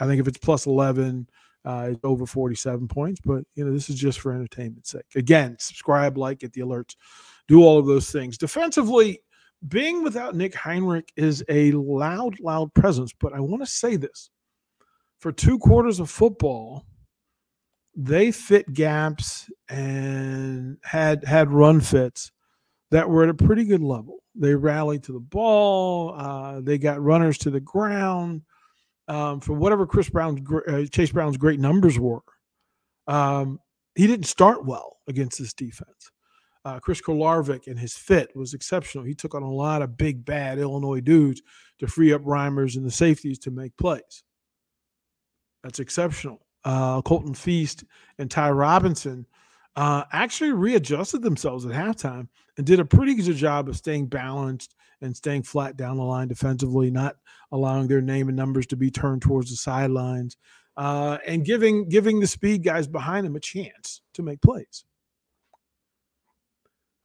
I 0.00 0.06
think 0.06 0.20
if 0.20 0.28
it's 0.28 0.38
plus 0.38 0.66
11, 0.66 1.28
uh, 1.64 1.88
it's 1.90 2.00
over 2.04 2.26
47 2.26 2.88
points. 2.88 3.20
But 3.24 3.44
you 3.54 3.64
know 3.64 3.72
this 3.72 3.88
is 3.90 3.96
just 3.96 4.20
for 4.20 4.32
entertainment's 4.32 4.90
sake. 4.90 5.04
Again, 5.14 5.56
subscribe, 5.58 6.18
like, 6.18 6.40
get 6.40 6.52
the 6.52 6.62
alerts, 6.62 6.96
do 7.48 7.62
all 7.62 7.78
of 7.78 7.86
those 7.86 8.10
things. 8.10 8.38
Defensively, 8.38 9.20
being 9.68 10.02
without 10.02 10.34
Nick 10.34 10.52
Henrich 10.52 11.08
is 11.16 11.42
a 11.48 11.72
loud, 11.72 12.38
loud 12.40 12.72
presence. 12.74 13.12
But 13.18 13.32
I 13.32 13.40
want 13.40 13.62
to 13.62 13.66
say 13.66 13.96
this: 13.96 14.30
for 15.20 15.32
two 15.32 15.58
quarters 15.58 16.00
of 16.00 16.10
football 16.10 16.84
they 17.96 18.32
fit 18.32 18.72
gaps 18.72 19.48
and 19.68 20.76
had 20.82 21.24
had 21.24 21.52
run 21.52 21.80
fits 21.80 22.32
that 22.94 23.10
were 23.10 23.24
at 23.24 23.28
a 23.28 23.34
pretty 23.34 23.64
good 23.64 23.82
level. 23.82 24.18
They 24.36 24.54
rallied 24.54 25.02
to 25.04 25.12
the 25.12 25.18
ball. 25.18 26.14
Uh, 26.16 26.60
they 26.60 26.78
got 26.78 27.02
runners 27.02 27.36
to 27.38 27.50
the 27.50 27.58
ground. 27.58 28.42
Um, 29.08 29.40
for 29.40 29.52
whatever 29.52 29.84
Chris 29.84 30.08
Brown's 30.08 30.40
uh, 30.68 30.84
Chase 30.92 31.10
Brown's 31.10 31.36
great 31.36 31.58
numbers 31.58 31.98
were, 31.98 32.20
um, 33.08 33.58
he 33.96 34.06
didn't 34.06 34.26
start 34.26 34.64
well 34.64 34.98
against 35.08 35.40
this 35.40 35.52
defense. 35.52 36.12
Uh, 36.64 36.78
Chris 36.78 37.00
Kolarevic 37.00 37.66
and 37.66 37.80
his 37.80 37.96
fit 37.96 38.30
was 38.36 38.54
exceptional. 38.54 39.04
He 39.04 39.14
took 39.14 39.34
on 39.34 39.42
a 39.42 39.50
lot 39.52 39.82
of 39.82 39.96
big 39.96 40.24
bad 40.24 40.60
Illinois 40.60 41.00
dudes 41.00 41.42
to 41.80 41.88
free 41.88 42.12
up 42.12 42.22
Reimers 42.22 42.76
and 42.76 42.86
the 42.86 42.92
safeties 42.92 43.40
to 43.40 43.50
make 43.50 43.76
plays. 43.76 44.22
That's 45.64 45.80
exceptional. 45.80 46.46
Uh, 46.64 47.02
Colton 47.02 47.34
Feist 47.34 47.82
and 48.18 48.30
Ty 48.30 48.52
Robinson 48.52 49.26
uh, 49.76 50.04
actually 50.12 50.52
readjusted 50.52 51.22
themselves 51.22 51.66
at 51.66 51.72
halftime 51.72 52.28
and 52.56 52.66
did 52.66 52.80
a 52.80 52.84
pretty 52.84 53.14
good 53.14 53.36
job 53.36 53.68
of 53.68 53.76
staying 53.76 54.06
balanced 54.06 54.74
and 55.00 55.16
staying 55.16 55.42
flat 55.42 55.76
down 55.76 55.96
the 55.96 56.02
line 56.02 56.28
defensively, 56.28 56.90
not 56.90 57.16
allowing 57.52 57.88
their 57.88 58.00
name 58.00 58.28
and 58.28 58.36
numbers 58.36 58.66
to 58.66 58.76
be 58.76 58.90
turned 58.90 59.22
towards 59.22 59.50
the 59.50 59.56
sidelines, 59.56 60.36
uh, 60.76 61.18
and 61.26 61.44
giving 61.44 61.88
giving 61.88 62.20
the 62.20 62.26
speed 62.26 62.62
guys 62.62 62.86
behind 62.86 63.26
them 63.26 63.36
a 63.36 63.40
chance 63.40 64.00
to 64.14 64.22
make 64.22 64.40
plays. 64.40 64.84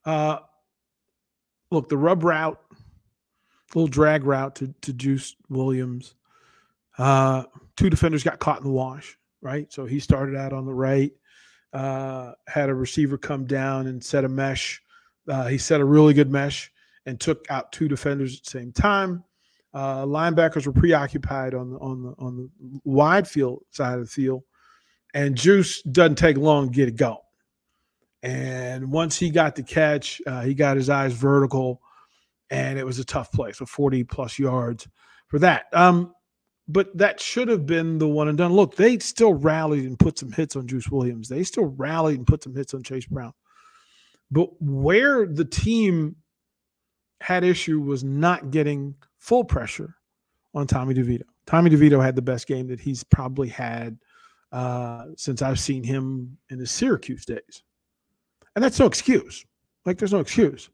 Uh, 0.05 0.39
look, 1.71 1.89
the 1.89 1.97
rub 1.97 2.23
route, 2.23 2.59
little 3.73 3.87
drag 3.87 4.23
route 4.23 4.55
to, 4.55 4.73
to 4.81 4.93
Juice 4.93 5.35
Williams. 5.49 6.15
Uh, 6.97 7.43
two 7.77 7.89
defenders 7.89 8.23
got 8.23 8.39
caught 8.39 8.59
in 8.59 8.65
the 8.65 8.71
wash, 8.71 9.17
right? 9.41 9.71
So 9.71 9.85
he 9.85 9.99
started 9.99 10.35
out 10.35 10.53
on 10.53 10.65
the 10.65 10.73
right 10.73 11.11
uh, 11.73 12.33
had 12.47 12.69
a 12.69 12.73
receiver 12.73 13.17
come 13.17 13.45
down 13.45 13.87
and 13.87 14.03
set 14.03 14.25
a 14.25 14.29
mesh. 14.29 14.81
Uh, 15.27 15.47
he 15.47 15.57
set 15.57 15.81
a 15.81 15.85
really 15.85 16.13
good 16.13 16.31
mesh 16.31 16.71
and 17.05 17.19
took 17.19 17.45
out 17.49 17.71
two 17.71 17.87
defenders 17.87 18.37
at 18.37 18.43
the 18.43 18.49
same 18.49 18.71
time. 18.71 19.23
Uh, 19.73 20.03
linebackers 20.03 20.65
were 20.65 20.73
preoccupied 20.73 21.53
on 21.53 21.71
the 21.71 21.77
on 21.77 22.01
the 22.01 22.13
on 22.17 22.35
the 22.35 22.79
wide 22.83 23.27
field 23.27 23.63
side 23.69 23.99
of 23.99 24.05
the 24.05 24.11
field, 24.11 24.41
and 25.13 25.35
Juice 25.35 25.83
doesn't 25.83 26.17
take 26.17 26.37
long 26.37 26.69
to 26.69 26.73
get 26.73 26.87
it 26.87 26.95
going. 26.95 27.17
And 28.23 28.91
once 28.91 29.17
he 29.17 29.29
got 29.29 29.55
the 29.55 29.63
catch, 29.63 30.21
uh, 30.25 30.41
he 30.41 30.55
got 30.55 30.75
his 30.75 30.89
eyes 30.89 31.13
vertical, 31.13 31.81
and 32.49 32.79
it 32.79 32.85
was 32.85 32.99
a 32.99 33.05
tough 33.05 33.31
play. 33.31 33.51
So 33.51 33.65
40 33.65 34.03
plus 34.05 34.39
yards 34.39 34.87
for 35.27 35.39
that. 35.39 35.65
Um, 35.71 36.13
but 36.69 36.95
that 36.95 37.19
should 37.19 37.47
have 37.47 37.65
been 37.65 37.97
the 37.97 38.07
one 38.07 38.27
and 38.27 38.37
done. 38.37 38.53
Look, 38.53 38.75
they 38.75 38.99
still 38.99 39.33
rallied 39.33 39.85
and 39.85 39.97
put 39.97 40.19
some 40.19 40.31
hits 40.31 40.55
on 40.55 40.67
Juice 40.67 40.87
Williams. 40.89 41.27
They 41.27 41.43
still 41.43 41.65
rallied 41.65 42.17
and 42.17 42.27
put 42.27 42.43
some 42.43 42.55
hits 42.55 42.75
on 42.75 42.83
Chase 42.83 43.07
Brown. 43.07 43.33
But 44.29 44.49
where 44.61 45.25
the 45.25 45.45
team 45.45 46.15
had 47.21 47.43
issue 47.43 47.81
was 47.81 48.03
not 48.03 48.51
getting 48.51 48.93
full 49.17 49.43
pressure 49.43 49.95
on 50.53 50.67
Tommy 50.67 50.93
DeVito. 50.93 51.23
Tommy 51.47 51.71
DeVito 51.71 52.01
had 52.03 52.15
the 52.15 52.21
best 52.21 52.45
game 52.45 52.67
that 52.67 52.79
he's 52.79 53.03
probably 53.03 53.49
had 53.49 53.97
uh, 54.51 55.05
since 55.17 55.41
I've 55.41 55.59
seen 55.59 55.83
him 55.83 56.37
in 56.49 56.59
his 56.59 56.69
Syracuse 56.69 57.25
days. 57.25 57.63
And 58.55 58.63
that's 58.63 58.79
no 58.79 58.85
excuse. 58.85 59.43
Like, 59.85 59.97
there's 59.97 60.13
no 60.13 60.19
excuse. 60.19 60.69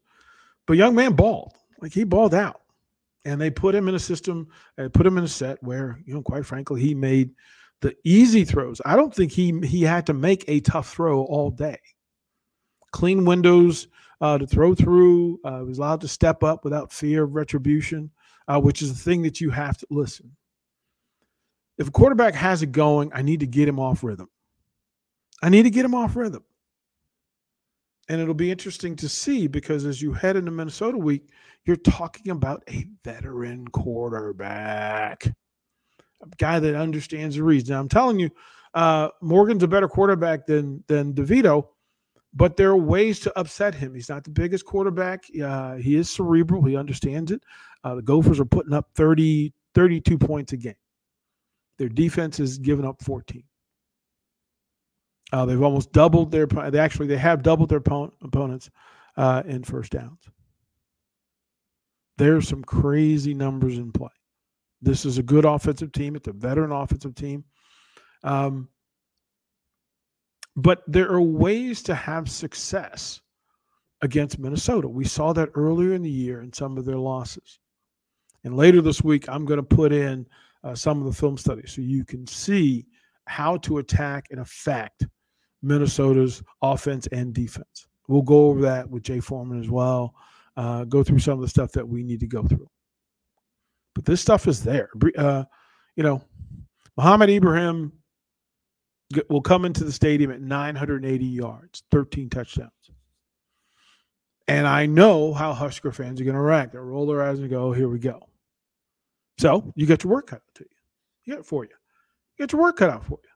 But 0.66 0.76
young 0.76 0.94
man 0.94 1.14
balled. 1.14 1.54
Like, 1.80 1.94
he 1.94 2.04
balled 2.04 2.34
out 2.34 2.60
and 3.26 3.40
they 3.40 3.50
put 3.50 3.74
him 3.74 3.88
in 3.88 3.94
a 3.94 3.98
system 3.98 4.48
and 4.78 4.94
put 4.94 5.06
him 5.06 5.18
in 5.18 5.24
a 5.24 5.28
set 5.28 5.62
where 5.62 6.00
you 6.06 6.14
know 6.14 6.22
quite 6.22 6.46
frankly 6.46 6.80
he 6.80 6.94
made 6.94 7.30
the 7.82 7.94
easy 8.04 8.44
throws. 8.44 8.80
I 8.86 8.96
don't 8.96 9.14
think 9.14 9.32
he 9.32 9.60
he 9.66 9.82
had 9.82 10.06
to 10.06 10.14
make 10.14 10.44
a 10.48 10.60
tough 10.60 10.90
throw 10.92 11.22
all 11.24 11.50
day. 11.50 11.78
Clean 12.92 13.24
windows 13.24 13.88
uh, 14.20 14.38
to 14.38 14.46
throw 14.46 14.74
through 14.74 15.40
uh, 15.44 15.62
was 15.66 15.78
allowed 15.78 16.00
to 16.00 16.08
step 16.08 16.42
up 16.42 16.64
without 16.64 16.92
fear 16.92 17.24
of 17.24 17.34
retribution 17.34 18.10
uh, 18.48 18.60
which 18.60 18.80
is 18.80 18.92
the 18.92 19.10
thing 19.10 19.22
that 19.22 19.40
you 19.40 19.50
have 19.50 19.76
to 19.78 19.86
listen. 19.90 20.36
If 21.78 21.88
a 21.88 21.90
quarterback 21.90 22.34
has 22.34 22.62
it 22.62 22.72
going 22.72 23.10
i 23.12 23.22
need 23.22 23.40
to 23.40 23.46
get 23.46 23.68
him 23.68 23.80
off 23.80 24.02
rhythm. 24.02 24.30
I 25.42 25.50
need 25.50 25.64
to 25.64 25.70
get 25.70 25.84
him 25.84 25.94
off 25.94 26.16
rhythm 26.16 26.44
and 28.08 28.20
it'll 28.20 28.34
be 28.34 28.50
interesting 28.50 28.94
to 28.96 29.08
see 29.08 29.46
because 29.46 29.84
as 29.84 30.00
you 30.00 30.12
head 30.12 30.36
into 30.36 30.50
minnesota 30.50 30.98
week 30.98 31.28
you're 31.66 31.76
talking 31.76 32.30
about 32.30 32.62
a 32.70 32.86
veteran 33.04 33.66
quarterback, 33.68 35.26
a 35.26 36.36
guy 36.38 36.60
that 36.60 36.74
understands 36.76 37.36
the 37.36 37.42
reads. 37.42 37.68
Now, 37.68 37.80
I'm 37.80 37.88
telling 37.88 38.18
you, 38.20 38.30
uh, 38.72 39.08
Morgan's 39.20 39.64
a 39.64 39.68
better 39.68 39.88
quarterback 39.88 40.46
than 40.46 40.84
than 40.86 41.12
DeVito, 41.12 41.66
but 42.32 42.56
there 42.56 42.70
are 42.70 42.76
ways 42.76 43.18
to 43.20 43.38
upset 43.38 43.74
him. 43.74 43.94
He's 43.94 44.08
not 44.08 44.24
the 44.24 44.30
biggest 44.30 44.64
quarterback. 44.64 45.24
Uh, 45.42 45.74
he 45.74 45.96
is 45.96 46.08
cerebral. 46.08 46.62
He 46.62 46.76
understands 46.76 47.32
it. 47.32 47.42
Uh, 47.82 47.96
the 47.96 48.02
Gophers 48.02 48.40
are 48.40 48.44
putting 48.44 48.72
up 48.72 48.88
30, 48.94 49.52
32 49.74 50.18
points 50.18 50.52
a 50.52 50.56
game. 50.56 50.74
Their 51.78 51.88
defense 51.88 52.40
is 52.40 52.58
giving 52.58 52.86
up 52.86 53.02
14. 53.02 53.42
Uh, 55.32 55.44
they've 55.44 55.62
almost 55.62 55.92
doubled 55.92 56.30
their. 56.30 56.46
They 56.46 56.78
actually 56.78 57.08
they 57.08 57.16
have 57.16 57.42
doubled 57.42 57.68
their 57.68 57.78
opponents 57.78 58.70
uh, 59.16 59.42
in 59.46 59.64
first 59.64 59.92
downs. 59.92 60.20
There's 62.16 62.48
some 62.48 62.62
crazy 62.62 63.34
numbers 63.34 63.76
in 63.78 63.92
play. 63.92 64.08
This 64.80 65.04
is 65.04 65.18
a 65.18 65.22
good 65.22 65.44
offensive 65.44 65.92
team. 65.92 66.16
It's 66.16 66.28
a 66.28 66.32
veteran 66.32 66.72
offensive 66.72 67.14
team. 67.14 67.44
Um, 68.22 68.68
but 70.54 70.82
there 70.86 71.10
are 71.10 71.20
ways 71.20 71.82
to 71.84 71.94
have 71.94 72.30
success 72.30 73.20
against 74.00 74.38
Minnesota. 74.38 74.88
We 74.88 75.04
saw 75.04 75.32
that 75.34 75.50
earlier 75.54 75.92
in 75.92 76.02
the 76.02 76.10
year 76.10 76.42
in 76.42 76.52
some 76.52 76.78
of 76.78 76.84
their 76.84 76.96
losses. 76.96 77.58
And 78.44 78.56
later 78.56 78.80
this 78.80 79.02
week, 79.02 79.28
I'm 79.28 79.44
going 79.44 79.58
to 79.58 79.76
put 79.76 79.92
in 79.92 80.26
uh, 80.64 80.74
some 80.74 81.00
of 81.00 81.06
the 81.06 81.12
film 81.12 81.36
studies 81.36 81.72
so 81.72 81.82
you 81.82 82.04
can 82.04 82.26
see 82.26 82.86
how 83.26 83.56
to 83.58 83.78
attack 83.78 84.26
and 84.30 84.40
affect 84.40 85.06
Minnesota's 85.66 86.42
offense 86.62 87.06
and 87.08 87.34
defense. 87.34 87.86
We'll 88.08 88.22
go 88.22 88.48
over 88.48 88.60
that 88.62 88.88
with 88.88 89.02
Jay 89.02 89.20
Foreman 89.20 89.60
as 89.60 89.68
well. 89.68 90.14
Uh, 90.56 90.84
go 90.84 91.02
through 91.02 91.18
some 91.18 91.34
of 91.34 91.40
the 91.40 91.48
stuff 91.48 91.72
that 91.72 91.86
we 91.86 92.02
need 92.02 92.20
to 92.20 92.26
go 92.26 92.42
through. 92.44 92.68
But 93.94 94.04
this 94.04 94.20
stuff 94.20 94.46
is 94.46 94.62
there. 94.62 94.90
Uh, 95.18 95.44
you 95.96 96.02
know, 96.02 96.22
Mohamed 96.96 97.30
Ibrahim 97.30 97.92
will 99.28 99.42
come 99.42 99.64
into 99.64 99.84
the 99.84 99.92
stadium 99.92 100.30
at 100.30 100.40
980 100.40 101.24
yards, 101.24 101.82
13 101.90 102.30
touchdowns. 102.30 102.70
And 104.48 104.66
I 104.66 104.86
know 104.86 105.34
how 105.34 105.52
Husker 105.52 105.92
fans 105.92 106.20
are 106.20 106.24
going 106.24 106.36
to 106.36 106.40
react. 106.40 106.72
They'll 106.72 106.82
roll 106.82 107.06
their 107.06 107.22
eyes 107.22 107.40
and 107.40 107.50
go, 107.50 107.72
here 107.72 107.88
we 107.88 107.98
go. 107.98 108.28
So 109.38 109.72
you 109.76 109.86
get 109.86 110.04
your 110.04 110.12
work 110.12 110.28
cut 110.28 110.36
out 110.36 110.54
to 110.54 110.64
you. 110.64 110.76
You 111.24 111.32
get 111.34 111.40
it 111.40 111.46
for 111.46 111.64
you. 111.64 111.70
You 112.38 112.46
get 112.46 112.52
your 112.52 112.62
work 112.62 112.76
cut 112.76 112.90
out 112.90 113.04
for 113.04 113.18
you. 113.22 113.30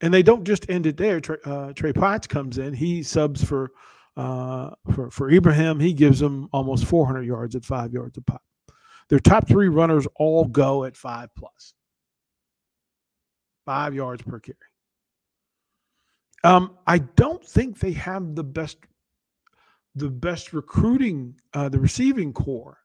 And 0.00 0.12
they 0.12 0.22
don't 0.22 0.44
just 0.44 0.68
end 0.68 0.86
it 0.86 0.96
there. 0.96 1.20
Trey, 1.20 1.38
uh, 1.44 1.72
Trey 1.72 1.92
Potts 1.92 2.26
comes 2.26 2.58
in. 2.58 2.74
He 2.74 3.02
subs 3.02 3.42
for 3.42 3.72
uh, 4.16 4.70
for 4.94 5.10
for 5.10 5.30
Ibrahim. 5.30 5.80
He 5.80 5.92
gives 5.92 6.20
them 6.20 6.48
almost 6.52 6.84
400 6.84 7.22
yards 7.22 7.56
at 7.56 7.64
five 7.64 7.92
yards 7.92 8.18
a 8.18 8.22
pop. 8.22 8.42
Their 9.08 9.20
top 9.20 9.46
three 9.48 9.68
runners 9.68 10.06
all 10.16 10.44
go 10.44 10.84
at 10.84 10.96
five 10.96 11.28
plus, 11.34 11.74
five 13.64 13.94
yards 13.94 14.22
per 14.22 14.40
carry. 14.40 14.56
Um, 16.44 16.76
I 16.86 16.98
don't 16.98 17.44
think 17.44 17.78
they 17.78 17.92
have 17.92 18.34
the 18.34 18.44
best 18.44 18.78
the 19.94 20.10
best 20.10 20.52
recruiting, 20.52 21.34
uh, 21.54 21.70
the 21.70 21.80
receiving 21.80 22.32
core 22.32 22.78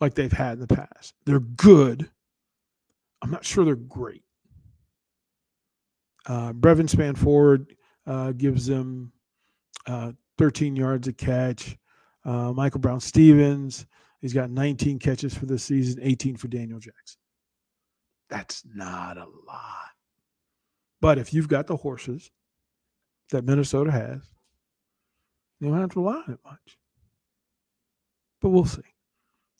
like 0.00 0.14
they've 0.14 0.30
had 0.32 0.54
in 0.54 0.60
the 0.60 0.66
past. 0.66 1.14
They're 1.24 1.40
good. 1.40 2.10
I'm 3.22 3.30
not 3.30 3.44
sure 3.44 3.64
they're 3.64 3.74
great. 3.74 4.22
Uh, 6.30 6.52
Brevyn 6.52 6.86
Spann-Ford 6.86 7.74
uh, 8.06 8.30
gives 8.30 8.64
them 8.64 9.10
uh, 9.86 10.12
13 10.38 10.76
yards 10.76 11.08
a 11.08 11.12
catch. 11.12 11.76
Uh, 12.24 12.52
Michael 12.52 12.78
Brown 12.78 13.00
Stevens, 13.00 13.84
he's 14.20 14.32
got 14.32 14.48
19 14.48 15.00
catches 15.00 15.34
for 15.34 15.46
the 15.46 15.58
season, 15.58 15.98
18 16.00 16.36
for 16.36 16.46
Daniel 16.46 16.78
Jackson. 16.78 17.18
That's 18.28 18.62
not 18.72 19.16
a 19.16 19.24
lot. 19.24 19.90
But 21.00 21.18
if 21.18 21.34
you've 21.34 21.48
got 21.48 21.66
the 21.66 21.76
horses 21.76 22.30
that 23.32 23.44
Minnesota 23.44 23.90
has, 23.90 24.20
you 25.58 25.68
don't 25.68 25.80
have 25.80 25.90
to 25.90 25.98
rely 26.00 26.22
on 26.28 26.34
it 26.34 26.40
much. 26.44 26.78
But 28.40 28.50
we'll 28.50 28.66
see. 28.66 28.82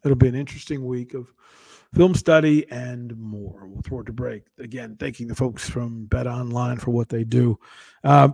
It'll 0.05 0.17
be 0.17 0.29
an 0.29 0.37
interesting 0.37 0.87
week 0.87 1.15
of 1.15 1.33
film 1.95 2.15
study 2.15 2.71
and 2.71 3.17
more. 3.17 3.67
We'll 3.67 3.83
throw 3.83 4.01
it 4.01 4.07
to 4.07 4.13
break. 4.13 4.45
Again, 4.59 4.97
thanking 4.99 5.27
the 5.27 5.35
folks 5.35 5.69
from 5.69 6.07
Bet 6.07 6.27
Online 6.27 6.79
for 6.79 6.91
what 6.91 7.09
they 7.09 7.25
do. 7.25 7.59
Uh, 8.05 8.31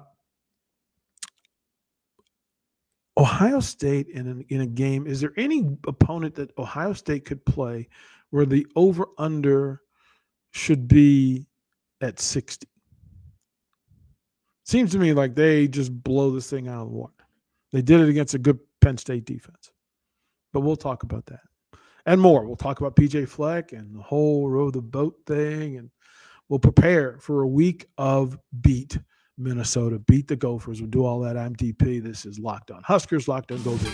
Ohio 3.19 3.61
State 3.61 4.09
in, 4.09 4.45
in 4.51 4.61
a 4.61 4.67
game, 4.67 5.07
is 5.07 5.21
there 5.21 5.33
any 5.39 5.77
opponent 5.87 6.35
that 6.35 6.57
Ohio 6.59 6.93
State 6.93 7.25
could 7.25 7.45
play 7.47 7.89
where 8.31 8.45
the 8.45 8.67
over 8.77 9.07
under 9.17 9.81
should 10.51 10.87
be 10.87 11.47
at 12.03 12.21
60? 12.21 12.69
Seems 14.65 14.91
to 14.93 14.99
me 14.99 15.15
like 15.15 15.35
they 15.35 15.67
just 15.67 16.03
blow 16.03 16.31
this 16.31 16.51
thing 16.51 16.69
out 16.69 16.83
of 16.83 16.89
the 16.89 16.95
water. 16.95 17.13
They 17.73 17.81
did 17.81 18.01
it 18.01 18.09
against 18.11 18.35
a 18.35 18.39
good 18.39 18.59
Penn 18.83 18.99
State 18.99 19.25
defense. 19.25 19.71
But 20.53 20.61
we'll 20.61 20.77
talk 20.77 21.03
about 21.03 21.27
that 21.27 21.41
and 22.07 22.21
more. 22.21 22.47
We'll 22.47 22.57
talk 22.57 22.81
about 22.81 22.97
PJ 22.97 23.29
Fleck 23.29 23.73
and 23.73 23.95
the 23.95 24.03
whole 24.03 24.49
row 24.49 24.71
the 24.71 24.81
boat 24.81 25.17
thing, 25.27 25.77
and 25.77 25.91
we'll 26.49 26.61
prepare 26.61 27.19
for 27.19 27.43
a 27.43 27.49
week 27.49 27.87
of 27.99 28.39
beat 28.61 28.97
Minnesota, 29.37 29.99
beat 29.99 30.29
the 30.29 30.37
Gophers. 30.37 30.81
We'll 30.81 30.89
do 30.89 31.05
all 31.05 31.21
that. 31.21 31.37
I'm 31.37 31.55
DP. 31.55 32.03
This 32.03 32.25
is 32.25 32.39
Locked 32.39 32.71
On 32.71 32.83
Huskers, 32.85 33.29
Locked 33.29 33.53
On 33.53 33.63
Gophers. 33.63 33.93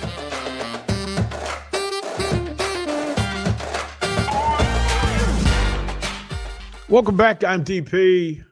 Welcome 6.89 7.17
back. 7.17 7.43
I'm 7.43 7.65
DP. 7.65 8.45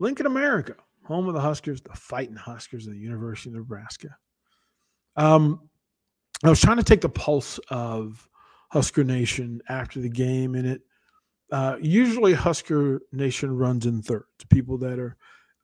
Lincoln, 0.00 0.26
America, 0.26 0.74
home 1.04 1.28
of 1.28 1.34
the 1.34 1.40
Huskers, 1.40 1.80
the 1.80 1.94
fighting 1.94 2.34
Huskers 2.34 2.88
of 2.88 2.92
the 2.92 2.98
University 2.98 3.50
of 3.50 3.54
Nebraska. 3.54 4.08
Um, 5.14 5.70
I 6.42 6.50
was 6.50 6.60
trying 6.60 6.78
to 6.78 6.82
take 6.82 7.00
the 7.00 7.08
pulse 7.08 7.60
of 7.70 8.28
Husker 8.74 9.04
Nation 9.04 9.62
after 9.68 10.00
the 10.00 10.08
game, 10.08 10.56
and 10.56 10.66
it 10.66 10.82
uh, 11.52 11.76
usually 11.80 12.34
Husker 12.34 13.02
Nation 13.12 13.56
runs 13.56 13.86
in 13.86 14.02
thirds. 14.02 14.26
People 14.50 14.76
that 14.78 14.98
are 14.98 15.16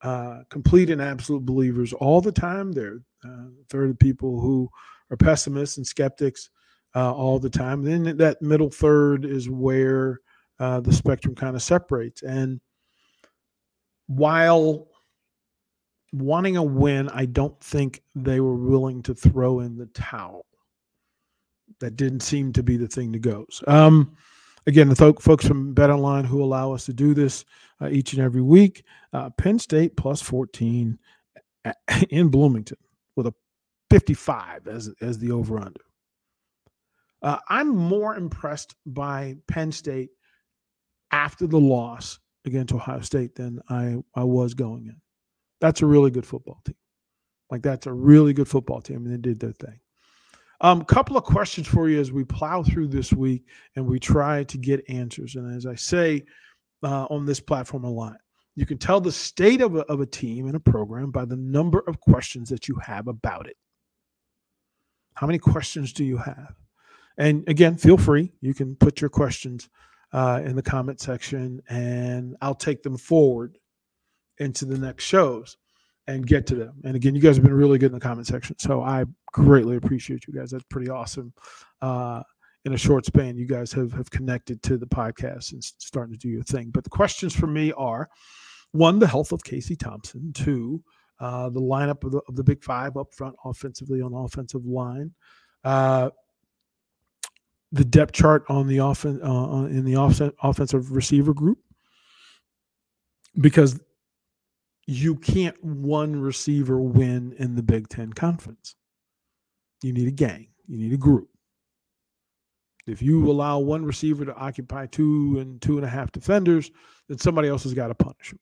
uh, 0.03 0.45
complete 0.49 0.91
and 0.91 1.03
absolute 1.03 1.45
believers 1.45 1.93
all 1.93 2.21
the 2.21 2.31
time. 2.31 2.71
They're 2.71 3.01
uh, 3.25 3.49
third 3.69 3.91
of 3.91 3.99
people 3.99 4.41
who 4.41 4.71
are 5.11 5.17
pessimists 5.17 5.77
and 5.77 5.85
skeptics 5.85 6.51
uh, 6.95 7.13
all 7.13 7.41
the 7.41 7.51
time. 7.51 7.85
And 7.85 8.07
then 8.07 8.17
that 8.19 8.41
middle 8.43 8.71
third 8.71 9.25
is 9.25 9.51
where 9.51 10.21
uh, 10.61 10.79
the 10.79 10.93
spectrum 10.93 11.35
kind 11.35 11.57
of 11.57 11.63
separates. 11.65 12.23
And 12.23 12.61
while 14.07 14.87
wanting 16.13 16.59
a 16.59 16.63
win, 16.63 17.09
I 17.09 17.25
don't 17.25 17.59
think 17.61 18.03
they 18.15 18.39
were 18.39 18.55
willing 18.55 19.03
to 19.03 19.15
throw 19.15 19.59
in 19.59 19.77
the 19.77 19.87
towel 19.87 20.47
that 21.81 21.97
didn't 21.97 22.21
seem 22.21 22.53
to 22.53 22.63
be 22.63 22.77
the 22.77 22.89
thing 22.89 23.13
to 23.13 23.19
go. 23.19 23.47
Um, 23.67 24.17
again, 24.67 24.89
the 24.89 24.95
th- 24.95 25.17
folks 25.21 25.47
from 25.47 25.75
Bet 25.75 25.91
Online 25.91 26.25
who 26.25 26.43
allow 26.43 26.73
us 26.73 26.85
to 26.87 26.93
do 26.93 27.15
this 27.15 27.45
uh, 27.81 27.89
each 27.89 28.13
and 28.13 28.23
every 28.23 28.43
week. 28.43 28.85
Uh, 29.13 29.31
Penn 29.31 29.59
State 29.59 29.97
plus 29.97 30.23
14 30.23 30.99
in 32.11 32.29
Bloomington 32.29 32.79
with 33.17 33.27
a 33.27 33.35
55 33.91 34.69
as, 34.69 34.91
as 35.01 35.19
the 35.19 35.33
over 35.33 35.59
under. 35.59 35.81
Uh, 37.23 37.39
I'm 37.49 37.69
more 37.69 38.17
impressed 38.17 38.75
by 38.87 39.37
Penn 39.47 39.73
State 39.73 40.11
after 41.13 41.47
the 41.47 41.59
loss 41.61 42.19
against 42.47 42.73
Ohio 42.73 43.01
State 43.01 43.35
than 43.35 43.61
I, 43.69 43.97
I 44.15 44.25
was 44.25 44.55
going 44.55 44.87
in. 44.87 44.97
That's 45.61 45.83
a 45.83 45.87
really 45.87 46.11
good 46.11 46.25
football 46.25 46.61
team. 46.65 46.77
Like, 47.51 47.63
that's 47.63 47.87
a 47.87 47.93
really 47.93 48.33
good 48.33 48.49
football 48.49 48.81
team, 48.81 49.05
and 49.05 49.13
they 49.13 49.19
did 49.19 49.41
their 49.41 49.53
thing. 49.53 49.81
A 50.63 50.67
um, 50.67 50.85
couple 50.85 51.17
of 51.17 51.25
questions 51.25 51.67
for 51.67 51.89
you 51.89 51.99
as 52.01 52.13
we 52.13 52.23
plow 52.23 52.63
through 52.63 52.89
this 52.89 53.15
week 53.15 53.45
and 53.77 53.87
we 53.87 53.99
try 53.99 54.45
to 54.45 54.59
get 54.59 54.85
answers. 54.91 55.35
And 55.37 55.57
as 55.57 55.65
I 55.65 55.75
say 55.75 56.25
uh, 56.83 57.07
on 57.09 57.25
this 57.25 57.41
platform 57.41 57.85
a 57.85 57.91
lot, 57.91 58.17
you 58.57 58.67
can 58.67 58.77
tell 58.77 59.01
the 59.01 59.13
state 59.13 59.63
of 59.63 59.77
a, 59.77 59.81
of 59.87 60.01
a 60.01 60.07
team 60.07 60.47
and 60.47 60.57
a 60.57 60.61
program 60.61 61.11
by 61.11 61.25
the 61.25 61.37
number 61.37 61.83
of 61.87 62.01
questions 62.01 62.51
that 62.51 62.69
you 62.69 62.77
have 62.85 63.09
about 63.09 63.47
it. 63.47 63.57
How 65.15 65.27
many 65.27 65.39
questions 65.39 65.95
do 65.95 66.05
you 66.05 66.19
have? 66.19 66.55
And 67.17 67.43
again, 67.49 67.77
feel 67.77 67.97
free. 67.97 68.33
You 68.43 68.53
can 68.53 68.77
put 68.77 69.01
your 69.01 69.11
questions 69.11 69.71
uh, 70.13 70.43
in 70.45 70.57
the 70.57 70.63
comment 70.63 71.01
section 71.01 71.63
and 71.71 72.37
I'll 72.43 72.55
take 72.55 72.83
them 72.83 72.99
forward 72.99 73.57
into 74.39 74.67
the 74.67 74.79
next 74.79 75.05
shows 75.05 75.57
and 76.11 76.27
get 76.27 76.47
to 76.49 76.55
them. 76.55 76.75
And 76.85 76.97
again, 76.97 77.15
you 77.15 77.21
guys 77.21 77.37
have 77.37 77.45
been 77.45 77.55
really 77.55 77.79
good 77.79 77.93
in 77.93 77.99
the 77.99 78.01
comment 78.01 78.27
section. 78.27 78.59
So 78.59 78.83
I 78.83 79.05
greatly 79.33 79.77
appreciate 79.77 80.27
you 80.27 80.35
guys. 80.35 80.51
That's 80.51 80.65
pretty 80.65 80.91
awesome. 80.91 81.33
Uh, 81.81 82.23
in 82.65 82.73
a 82.75 82.79
short 82.79 83.07
span, 83.07 83.37
you 83.37 83.47
guys 83.47 83.73
have, 83.73 83.93
have 83.93 84.11
connected 84.11 84.63
to 84.65 84.77
the 84.77 84.87
podcast 84.87 85.53
and 85.53 85.63
starting 85.63 86.13
to 86.13 86.19
do 86.19 86.29
your 86.29 86.43
thing. 86.43 86.71
But 86.71 86.85
the 86.85 86.91
questions 86.91 87.35
for 87.35 87.47
me 87.47 87.73
are 87.73 88.09
one, 88.73 88.99
the 88.99 89.07
health 89.07 89.33
of 89.33 89.43
Casey 89.45 89.77
Thompson, 89.77 90.33
two, 90.33 90.83
uh, 91.21 91.49
the 91.49 91.61
lineup 91.61 92.05
of 92.05 92.13
the, 92.13 92.21
of 92.29 92.37
the 92.37 92.45
big 92.45 92.63
five 92.63 92.97
up 92.97 93.15
front 93.15 93.37
offensively 93.45 94.03
on 94.03 94.13
the 94.13 94.19
offensive 94.19 94.67
line. 94.67 95.13
Uh, 95.65 96.11
the 97.73 97.85
depth 97.85 98.13
chart 98.13 98.45
on 98.49 98.67
the 98.67 98.81
offen- 98.81 99.23
uh, 99.23 99.67
in 99.67 99.85
the 99.85 99.95
off- 99.95 100.21
offensive 100.43 100.91
receiver 100.91 101.33
group 101.33 101.59
because 103.41 103.79
you 104.91 105.15
can't 105.17 105.63
one 105.63 106.21
receiver 106.21 106.81
win 106.81 107.35
in 107.39 107.55
the 107.55 107.63
Big 107.63 107.89
Ten 107.89 108.13
Conference. 108.13 108.75
You 109.83 109.93
need 109.93 110.09
a 110.09 110.13
gang, 110.13 110.49
you 110.67 110.79
need 110.79 110.93
a 110.93 110.99
group. 110.99 111.29
If 112.87 113.01
you 113.01 113.31
allow 113.31 113.61
one 113.61 113.85
receiver 113.85 114.25
to 114.25 114.35
occupy 114.35 114.87
two 114.87 115.39
and 115.39 115.63
two 115.63 115.77
and 115.77 115.87
a 115.87 115.89
half 115.89 116.11
defenders, 116.11 116.71
then 117.09 117.19
somebody 117.19 117.49
else 117.49 117.63
has 117.63 117.75
got 117.75 117.89
to 117.89 117.95
punish 117.95 118.33
him. 118.33 118.41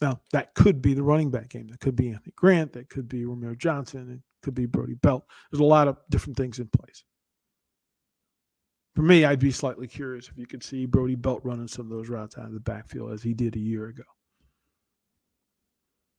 Now, 0.00 0.20
that 0.32 0.54
could 0.54 0.82
be 0.82 0.94
the 0.94 1.02
running 1.02 1.30
back 1.30 1.50
game. 1.50 1.68
That 1.68 1.80
could 1.80 1.94
be 1.94 2.08
Anthony 2.08 2.32
Grant. 2.34 2.72
That 2.72 2.88
could 2.88 3.08
be 3.08 3.22
Rahmir 3.22 3.56
Johnson. 3.56 4.10
It 4.10 4.44
could 4.44 4.54
be 4.54 4.66
Brody 4.66 4.94
Belt. 4.94 5.24
There's 5.50 5.60
a 5.60 5.64
lot 5.64 5.86
of 5.86 5.98
different 6.10 6.36
things 6.36 6.58
in 6.58 6.68
place. 6.68 7.04
For 8.96 9.02
me, 9.02 9.24
I'd 9.24 9.38
be 9.38 9.52
slightly 9.52 9.86
curious 9.86 10.28
if 10.28 10.36
you 10.36 10.46
could 10.46 10.64
see 10.64 10.86
Brody 10.86 11.14
Belt 11.14 11.40
running 11.44 11.68
some 11.68 11.86
of 11.86 11.96
those 11.96 12.08
routes 12.08 12.36
out 12.36 12.46
of 12.46 12.52
the 12.52 12.60
backfield 12.60 13.12
as 13.12 13.22
he 13.22 13.32
did 13.32 13.54
a 13.54 13.60
year 13.60 13.86
ago. 13.86 14.04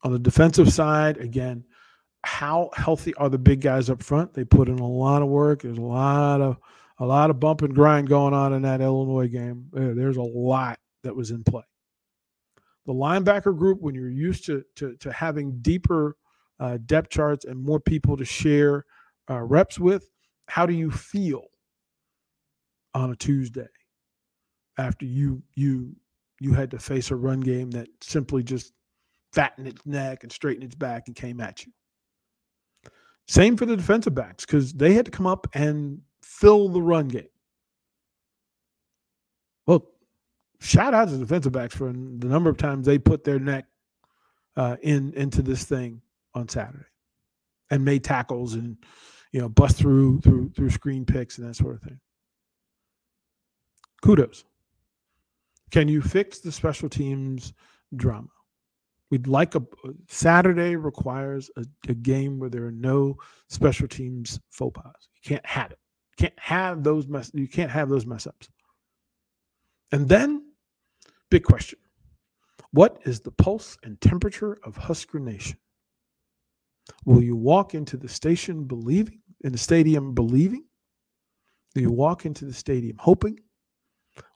On 0.05 0.11
the 0.11 0.19
defensive 0.19 0.71
side, 0.71 1.17
again, 1.17 1.63
how 2.23 2.69
healthy 2.75 3.15
are 3.15 3.27
the 3.27 3.39
big 3.39 3.59
guys 3.59 3.89
up 3.89 4.03
front? 4.03 4.35
They 4.35 4.45
put 4.45 4.69
in 4.69 4.77
a 4.77 4.87
lot 4.87 5.23
of 5.23 5.29
work. 5.29 5.63
There's 5.63 5.79
a 5.79 5.81
lot 5.81 6.41
of 6.41 6.57
a 6.99 7.05
lot 7.05 7.31
of 7.31 7.39
bump 7.39 7.63
and 7.63 7.73
grind 7.73 8.07
going 8.07 8.31
on 8.35 8.53
in 8.53 8.61
that 8.61 8.81
Illinois 8.81 9.27
game. 9.27 9.65
There's 9.73 10.17
a 10.17 10.21
lot 10.21 10.77
that 11.03 11.15
was 11.15 11.31
in 11.31 11.43
play. 11.43 11.63
The 12.85 12.93
linebacker 12.93 13.57
group, 13.57 13.81
when 13.81 13.95
you're 13.95 14.11
used 14.11 14.45
to 14.45 14.63
to, 14.75 14.95
to 14.97 15.11
having 15.11 15.57
deeper 15.63 16.17
uh, 16.59 16.77
depth 16.85 17.09
charts 17.09 17.45
and 17.45 17.59
more 17.59 17.79
people 17.79 18.15
to 18.15 18.25
share 18.25 18.85
uh, 19.27 19.41
reps 19.41 19.79
with, 19.79 20.07
how 20.47 20.67
do 20.67 20.73
you 20.73 20.91
feel 20.91 21.47
on 22.93 23.11
a 23.11 23.15
Tuesday 23.15 23.67
after 24.77 25.05
you 25.05 25.41
you 25.55 25.95
you 26.39 26.53
had 26.53 26.69
to 26.69 26.77
face 26.77 27.09
a 27.09 27.15
run 27.15 27.39
game 27.39 27.71
that 27.71 27.87
simply 28.01 28.43
just 28.43 28.71
fattened 29.36 29.67
its 29.67 29.86
neck 29.86 30.24
and 30.24 30.32
straighten 30.32 30.63
its 30.63 30.76
back 30.76 31.04
and 31.08 31.15
came 31.15 31.39
at 31.41 31.65
you? 31.65 31.71
Same 33.28 33.58
for 33.58 33.65
the 33.65 33.76
defensive 33.76 34.15
backs 34.15 34.45
because 34.45 34.74
they 34.74 34.93
had 34.93 35.06
to 35.06 35.12
come 35.12 35.28
up 35.28 35.48
and 35.54 36.00
fill 36.21 36.69
the 36.69 36.82
run 36.82 37.08
game. 37.08 37.28
Well, 39.67 39.88
shout 40.60 40.93
out 40.93 41.10
to 41.10 41.13
the 41.13 41.19
defensive 41.19 41.52
backs 41.52 41.76
for 41.76 41.91
the 41.91 42.28
number 42.28 42.50
of 42.50 42.58
times 42.58 42.86
they 42.86 42.98
put 42.98 43.24
their 43.24 43.39
neck 43.39 43.65
uh, 44.56 44.78
in 44.82 45.13
into 45.13 45.41
this 45.41 45.65
thing 45.65 46.02
on 46.34 46.48
Saturday 46.48 46.86
and 47.71 47.84
made 47.84 48.04
tackles 48.04 48.54
and 48.54 48.78
you 49.32 49.41
know 49.41 49.50
bust 49.50 49.78
through 49.78 50.21
through 50.21 50.52
through 50.56 50.69
screen 50.69 51.04
picks 51.06 51.38
and 51.38 51.48
that 51.48 51.56
sort 51.56 51.76
of 51.76 51.82
thing. 51.82 52.00
Kudos. 54.04 54.45
Can 55.71 55.88
you 55.88 56.02
fix 56.02 56.39
the 56.39 56.52
special 56.52 56.88
teams 56.88 57.54
drama? 57.95 58.30
We'd 59.11 59.27
like 59.27 59.55
a 59.55 59.61
Saturday 60.07 60.75
requires 60.75 61.49
a, 61.57 61.65
a, 61.87 61.93
game 61.93 62.39
where 62.39 62.49
there 62.49 62.65
are 62.65 62.71
no 62.71 63.17
special 63.49 63.87
teams 63.87 64.39
faux 64.49 64.81
pas. 64.81 65.09
You 65.15 65.29
can't 65.29 65.45
have 65.45 65.71
it. 65.71 65.79
You 66.17 66.23
can't 66.23 66.39
have 66.39 66.83
those 66.83 67.07
mess. 67.07 67.31
You 67.33 67.47
can't 67.47 67.69
have 67.69 67.87
those 67.87 68.05
mess 68.05 68.25
ups. 68.25 68.49
And 69.91 70.09
then, 70.09 70.43
big 71.29 71.43
question: 71.43 71.77
What 72.71 72.99
is 73.05 73.19
the 73.19 73.31
pulse 73.31 73.77
and 73.83 74.01
temperature 74.01 74.57
of 74.63 74.75
Husker 74.75 75.19
Nation? 75.19 75.59
Will 77.05 77.21
you 77.21 77.35
walk 77.35 77.75
into 77.75 77.97
the 77.97 78.09
station 78.09 78.63
believing, 78.65 79.21
in 79.43 79.51
the 79.51 79.57
stadium 79.57 80.13
believing? 80.13 80.65
Do 81.75 81.81
you 81.81 81.91
walk 81.91 82.25
into 82.25 82.45
the 82.45 82.53
stadium 82.53 82.97
hoping? 82.97 83.39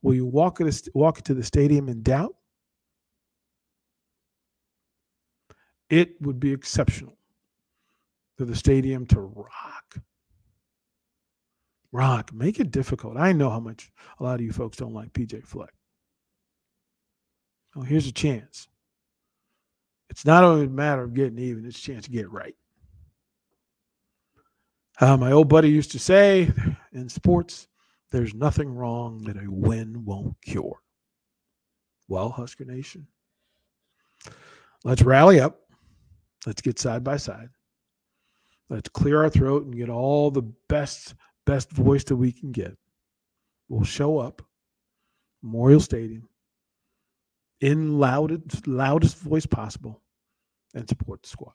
Will 0.02 0.14
you 0.14 0.26
walk, 0.26 0.60
walk 0.94 1.20
into 1.20 1.34
the 1.34 1.44
stadium 1.44 1.90
in 1.90 2.04
doubt? 2.04 2.36
It 5.90 6.22
would 6.22 6.40
be 6.40 6.54
exceptional 6.54 7.18
for 8.38 8.46
the 8.46 8.56
stadium 8.56 9.06
to 9.08 9.20
rock. 9.20 9.98
Rock, 11.92 12.32
make 12.32 12.60
it 12.60 12.72
difficult. 12.72 13.18
I 13.18 13.32
know 13.32 13.50
how 13.50 13.60
much 13.60 13.92
a 14.20 14.24
lot 14.24 14.36
of 14.36 14.42
you 14.42 14.52
folks 14.52 14.78
don't 14.78 14.94
like 14.94 15.12
PJ 15.14 15.46
Fleck. 15.46 15.74
Oh, 17.76 17.82
here's 17.82 18.08
a 18.08 18.12
chance. 18.12 18.68
It's 20.10 20.26
not 20.26 20.44
only 20.44 20.66
a 20.66 20.70
matter 20.70 21.04
of 21.04 21.14
getting 21.14 21.40
even, 21.40 21.66
it's 21.66 21.80
a 21.80 21.82
chance 21.82 22.06
to 22.06 22.12
get 22.12 22.32
right. 22.32 22.56
Uh, 25.00 25.18
my 25.18 25.32
old 25.32 25.48
buddy 25.48 25.70
used 25.70 25.92
to 25.92 26.00
say 26.00 26.52
in 26.94 27.10
sports, 27.10 27.68
there's 28.12 28.34
nothing 28.34 28.74
wrong 28.74 29.24
that 29.24 29.38
a 29.38 29.50
win 29.50 30.04
won't 30.04 30.36
cure. 30.42 30.82
Well, 32.08 32.30
Husker 32.30 32.66
Nation, 32.66 33.08
let's 34.84 35.04
rally 35.04 35.40
up. 35.40 35.62
Let's 36.46 36.62
get 36.62 36.80
side 36.80 37.04
by 37.04 37.18
side. 37.18 37.50
Let's 38.70 38.90
clear 38.90 39.24
our 39.24 39.30
throat 39.30 39.66
and 39.66 39.76
get 39.76 39.90
all 39.90 40.32
the 40.32 40.44
best 40.68 41.16
best 41.46 41.72
voice 41.72 42.04
that 42.06 42.16
we 42.16 42.32
can 42.32 42.52
get. 42.52 42.78
We'll 43.68 43.84
show 43.84 44.20
up, 44.20 44.42
Memorial 45.42 45.80
Stadium, 45.80 46.30
in 47.62 48.00
loudest 48.00 48.68
loudest 48.68 49.18
voice 49.18 49.46
possible, 49.46 50.02
and 50.76 50.88
support 50.88 51.24
the 51.24 51.30
squad. 51.30 51.54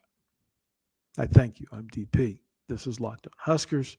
I 1.16 1.26
thank 1.26 1.60
you. 1.60 1.66
I'm 1.72 1.88
DP. 1.88 2.40
This 2.68 2.86
is 2.86 3.00
Locked 3.00 3.26
On 3.26 3.32
Huskers. 3.38 3.96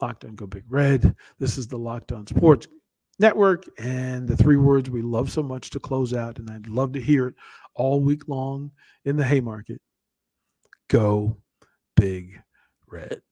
Locked 0.00 0.24
On 0.24 0.34
Go 0.34 0.46
Big 0.46 0.64
Red. 0.68 1.14
This 1.38 1.58
is 1.58 1.66
the 1.66 1.76
Locked 1.76 2.12
On 2.12 2.26
Sports 2.26 2.66
Network, 3.18 3.64
and 3.78 4.26
the 4.26 4.36
three 4.36 4.56
words 4.56 4.88
we 4.88 5.02
love 5.02 5.30
so 5.30 5.42
much 5.42 5.70
to 5.70 5.80
close 5.80 6.14
out, 6.14 6.38
and 6.38 6.48
I'd 6.50 6.68
love 6.68 6.92
to 6.92 7.00
hear 7.00 7.28
it 7.28 7.34
all 7.74 8.00
week 8.00 8.28
long 8.28 8.70
in 9.04 9.16
the 9.16 9.24
Haymarket 9.24 9.80
go 10.88 11.36
big 11.96 12.40
red. 12.86 13.22